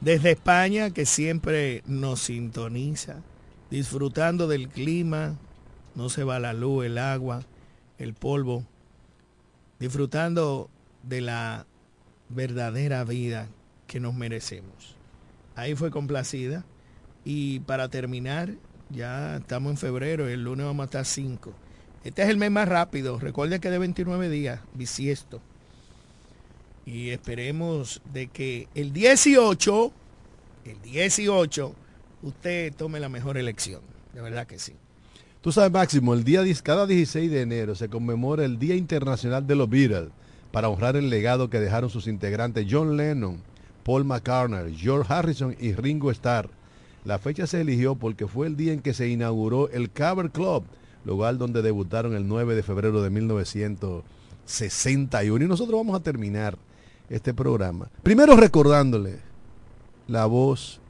desde 0.00 0.30
España, 0.30 0.90
que 0.90 1.06
siempre 1.06 1.82
nos 1.86 2.20
sintoniza, 2.20 3.16
disfrutando 3.68 4.46
del 4.46 4.68
clima, 4.68 5.36
no 5.96 6.08
se 6.08 6.22
va 6.22 6.38
la 6.38 6.52
luz, 6.52 6.86
el 6.86 6.98
agua, 6.98 7.42
el 7.98 8.14
polvo, 8.14 8.64
disfrutando 9.80 10.70
de 11.02 11.20
la 11.20 11.66
verdadera 12.28 13.02
vida 13.02 13.48
que 13.88 13.98
nos 13.98 14.14
merecemos. 14.14 14.94
Ahí 15.56 15.74
fue 15.74 15.90
complacida. 15.90 16.64
Y 17.24 17.58
para 17.58 17.88
terminar, 17.88 18.54
ya 18.90 19.38
estamos 19.38 19.72
en 19.72 19.78
febrero, 19.78 20.28
el 20.28 20.44
lunes 20.44 20.64
vamos 20.64 20.84
a 20.84 20.86
estar 20.86 21.04
5. 21.04 21.52
Este 22.04 22.22
es 22.22 22.28
el 22.28 22.36
mes 22.36 22.52
más 22.52 22.68
rápido, 22.68 23.18
recuerden 23.18 23.60
que 23.60 23.68
de 23.68 23.78
29 23.78 24.28
días, 24.28 24.60
bisiesto. 24.74 25.42
Y 26.90 27.10
esperemos 27.10 28.02
de 28.12 28.26
que 28.26 28.66
el 28.74 28.92
18, 28.92 29.92
el 30.64 30.82
18, 30.82 31.72
usted 32.22 32.74
tome 32.74 32.98
la 32.98 33.08
mejor 33.08 33.38
elección. 33.38 33.80
De 34.12 34.20
verdad 34.20 34.48
que 34.48 34.58
sí. 34.58 34.72
Tú 35.40 35.52
sabes, 35.52 35.70
Máximo, 35.70 36.14
el 36.14 36.24
día 36.24 36.42
10 36.42 36.62
cada 36.62 36.88
16 36.88 37.30
de 37.30 37.42
enero 37.42 37.76
se 37.76 37.88
conmemora 37.88 38.44
el 38.44 38.58
Día 38.58 38.74
Internacional 38.74 39.46
de 39.46 39.54
los 39.54 39.70
Beatles 39.70 40.08
para 40.50 40.68
honrar 40.68 40.96
el 40.96 41.10
legado 41.10 41.48
que 41.48 41.60
dejaron 41.60 41.90
sus 41.90 42.08
integrantes 42.08 42.66
John 42.68 42.96
Lennon, 42.96 43.40
Paul 43.84 44.04
McCartney, 44.04 44.76
George 44.76 45.12
Harrison 45.12 45.54
y 45.60 45.74
Ringo 45.74 46.10
Starr. 46.10 46.50
La 47.04 47.20
fecha 47.20 47.46
se 47.46 47.60
eligió 47.60 47.94
porque 47.94 48.26
fue 48.26 48.48
el 48.48 48.56
día 48.56 48.72
en 48.72 48.80
que 48.80 48.94
se 48.94 49.08
inauguró 49.08 49.70
el 49.70 49.90
Cover 49.90 50.32
Club, 50.32 50.64
lugar 51.04 51.38
donde 51.38 51.62
debutaron 51.62 52.16
el 52.16 52.26
9 52.26 52.56
de 52.56 52.64
febrero 52.64 53.00
de 53.00 53.10
1961. 53.10 55.44
Y 55.44 55.48
nosotros 55.48 55.78
vamos 55.78 55.94
a 55.94 56.02
terminar 56.02 56.58
este 57.10 57.34
programa. 57.34 57.90
Primero 58.02 58.36
recordándole 58.36 59.18
la 60.06 60.26
voz 60.26 60.80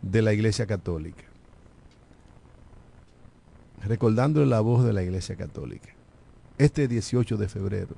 de 0.00 0.22
la 0.22 0.32
Iglesia 0.32 0.66
Católica. 0.66 1.24
Recordándole 3.84 4.46
la 4.46 4.60
voz 4.60 4.84
de 4.84 4.92
la 4.92 5.02
Iglesia 5.02 5.36
Católica. 5.36 5.88
Este 6.56 6.88
18 6.88 7.36
de 7.36 7.48
febrero, 7.48 7.94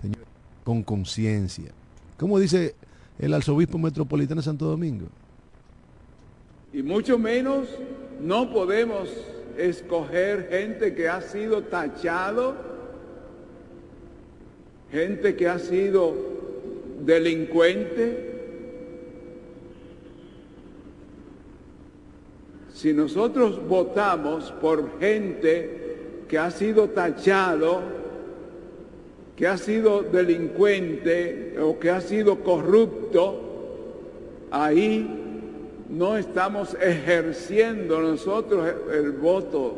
señor. 0.00 0.24
con 0.64 0.82
conciencia. 0.82 1.72
¿Cómo 2.16 2.38
dice 2.38 2.74
el 3.18 3.34
arzobispo 3.34 3.78
metropolitano 3.78 4.40
de 4.40 4.44
Santo 4.44 4.66
Domingo? 4.66 5.06
Y 6.72 6.82
mucho 6.82 7.18
menos 7.18 7.68
no 8.20 8.52
podemos 8.52 9.08
escoger 9.56 10.48
gente 10.50 10.94
que 10.94 11.08
ha 11.08 11.20
sido 11.20 11.62
tachado, 11.64 12.54
gente 14.90 15.36
que 15.36 15.48
ha 15.48 15.58
sido 15.58 16.31
delincuente. 17.04 18.30
Si 22.72 22.92
nosotros 22.92 23.66
votamos 23.68 24.50
por 24.60 24.98
gente 24.98 25.96
que 26.28 26.38
ha 26.38 26.50
sido 26.50 26.88
tachado, 26.88 27.82
que 29.36 29.46
ha 29.46 29.56
sido 29.56 30.02
delincuente 30.02 31.56
o 31.60 31.78
que 31.78 31.90
ha 31.90 32.00
sido 32.00 32.40
corrupto, 32.40 33.40
ahí 34.50 35.18
no 35.88 36.16
estamos 36.16 36.74
ejerciendo 36.80 38.00
nosotros 38.00 38.66
el 38.92 39.12
voto 39.12 39.76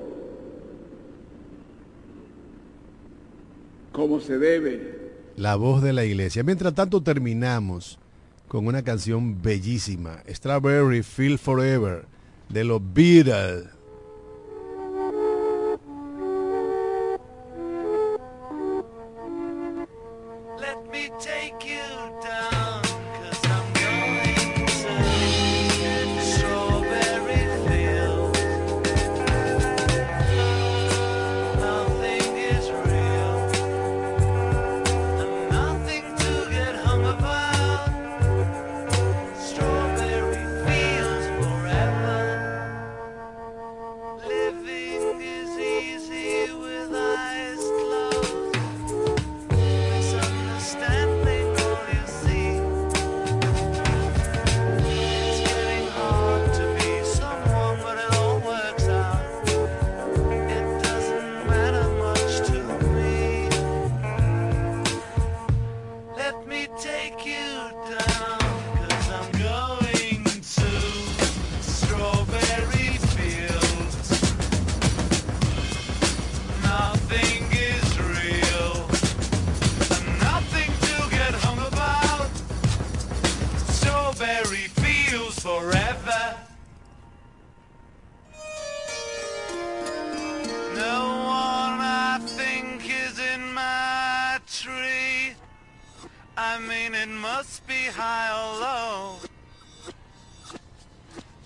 como 3.93 4.21
se 4.21 4.39
debe. 4.39 5.04
La 5.37 5.57
voz 5.57 5.83
de 5.83 5.93
la 5.93 6.05
iglesia. 6.05 6.45
Mientras 6.45 6.75
tanto 6.75 7.03
terminamos 7.03 7.99
con 8.47 8.67
una 8.69 8.83
canción 8.83 9.43
bellísima, 9.43 10.23
Strawberry 10.29 11.03
Feel 11.03 11.39
Forever, 11.39 12.05
de 12.49 12.63
los 12.63 12.81
Beatles. 12.95 13.74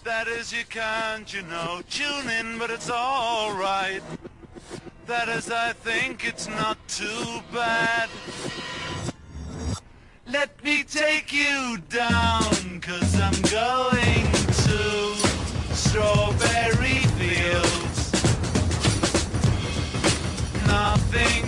That 0.09 0.27
is, 0.27 0.55
you 0.55 0.65
can't, 0.65 1.31
you 1.35 1.43
know, 1.43 1.83
tune 1.91 2.31
in, 2.31 2.59
but 2.59 2.71
it's 2.71 2.89
alright. 2.89 4.03
That 5.07 5.29
is, 5.29 5.51
I 5.51 5.75
think 5.75 6.27
it's 6.27 6.49
not 6.49 6.79
too 6.89 7.43
bad. 7.53 8.09
Let 10.27 10.65
me 10.65 10.83
take 10.85 11.31
you 11.31 11.77
down, 11.91 12.81
cause 12.81 13.21
I'm 13.21 13.39
going 13.53 14.33
to 14.65 15.15
strawberry 15.75 17.01
fields. 17.19 18.13
Nothing 20.67 21.48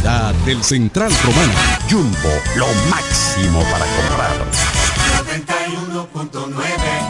Del 0.00 0.64
Central 0.64 1.12
Romano. 1.22 1.52
Jumbo, 1.90 2.30
lo 2.56 2.66
máximo 2.88 3.62
para 3.64 3.84
comprar. 3.84 4.32
91.9 5.26 7.09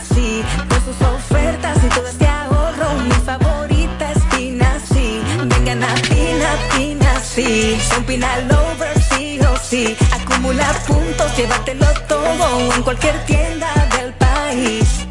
todo 1.93 2.07
este 2.07 2.27
ahorro. 2.27 2.93
Mi 3.03 3.11
favorita 3.25 4.11
es 4.11 4.23
Pina, 4.35 4.77
sí. 4.91 5.21
Vengan 5.45 5.83
a 5.83 5.93
Pina, 5.95 6.49
Pina, 6.75 7.19
sí. 7.19 7.79
Son 7.89 8.03
Pina 8.03 8.37
Lovers, 8.41 9.05
sí 9.15 9.39
o 9.39 9.57
sí. 9.57 9.95
Acumula 10.11 10.71
puntos, 10.87 11.35
llévatelo 11.37 11.87
todo 12.07 12.73
en 12.75 12.83
cualquier 12.83 13.17
tienda 13.25 13.71
del 13.97 14.13
país. 14.13 15.07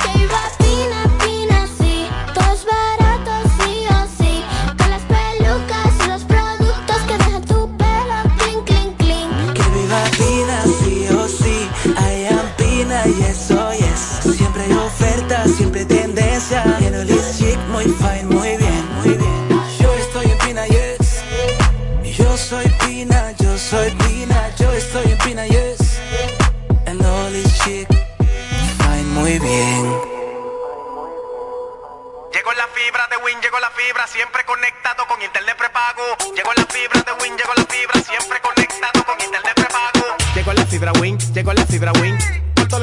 Soy 23.71 23.91
Pina. 23.93 24.51
Yo 24.57 24.73
estoy 24.73 25.13
en 25.13 25.19
Pina, 25.19 25.47
yes. 25.47 26.01
And 26.87 27.01
all 27.03 27.35
is 27.35 27.47
chic, 27.63 27.89
fine, 28.79 29.09
muy 29.15 29.39
bien. 29.39 29.83
Llegó 32.33 32.53
la 32.53 32.67
fibra 32.75 33.07
de 33.11 33.17
Win, 33.25 33.41
llegó 33.41 33.61
la 33.61 33.71
fibra, 33.71 34.07
siempre 34.09 34.45
conectado 34.45 35.07
con 35.07 35.23
internet 35.23 35.57
prepago. 35.57 36.03
Llegó 36.35 36.53
la 36.57 36.65
fibra 36.67 37.03
de 37.03 37.13
Win, 37.23 37.37
llegó 37.37 37.53
la 37.57 37.65
fibra, 37.65 38.01
siempre 38.03 38.41
conectado 38.41 39.05
con 39.05 39.21
internet 39.21 39.55
prepago. 39.55 40.17
Llegó 40.35 40.53
la 40.53 40.67
fibra 40.67 40.93
Win, 41.01 41.19
llegó 41.33 41.53
la 41.53 41.67
fibra 41.67 41.93
Win. 42.01 42.40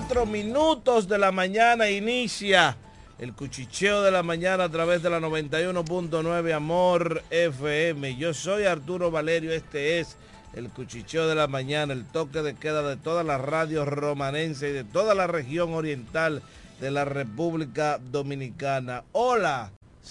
Cuatro 0.00 0.24
minutos 0.24 1.08
de 1.08 1.18
la 1.18 1.30
mañana 1.30 1.90
inicia 1.90 2.74
el 3.18 3.34
cuchicheo 3.34 4.00
de 4.00 4.10
la 4.10 4.22
mañana 4.22 4.64
a 4.64 4.68
través 4.70 5.02
de 5.02 5.10
la 5.10 5.20
91.9 5.20 6.54
Amor 6.54 7.22
FM. 7.28 8.16
Yo 8.16 8.32
soy 8.32 8.64
Arturo 8.64 9.10
Valerio, 9.10 9.52
este 9.52 10.00
es 10.00 10.16
el 10.54 10.70
cuchicheo 10.70 11.28
de 11.28 11.34
la 11.34 11.48
mañana, 11.48 11.92
el 11.92 12.06
toque 12.06 12.40
de 12.40 12.54
queda 12.54 12.82
de 12.82 12.96
todas 12.96 13.26
las 13.26 13.42
radios 13.42 13.86
romanenses 13.86 14.70
y 14.70 14.72
de 14.72 14.84
toda 14.84 15.14
la 15.14 15.26
región 15.26 15.74
oriental 15.74 16.42
de 16.80 16.90
la 16.90 17.04
República 17.04 17.98
Dominicana. 17.98 19.04
Hola, 19.12 19.70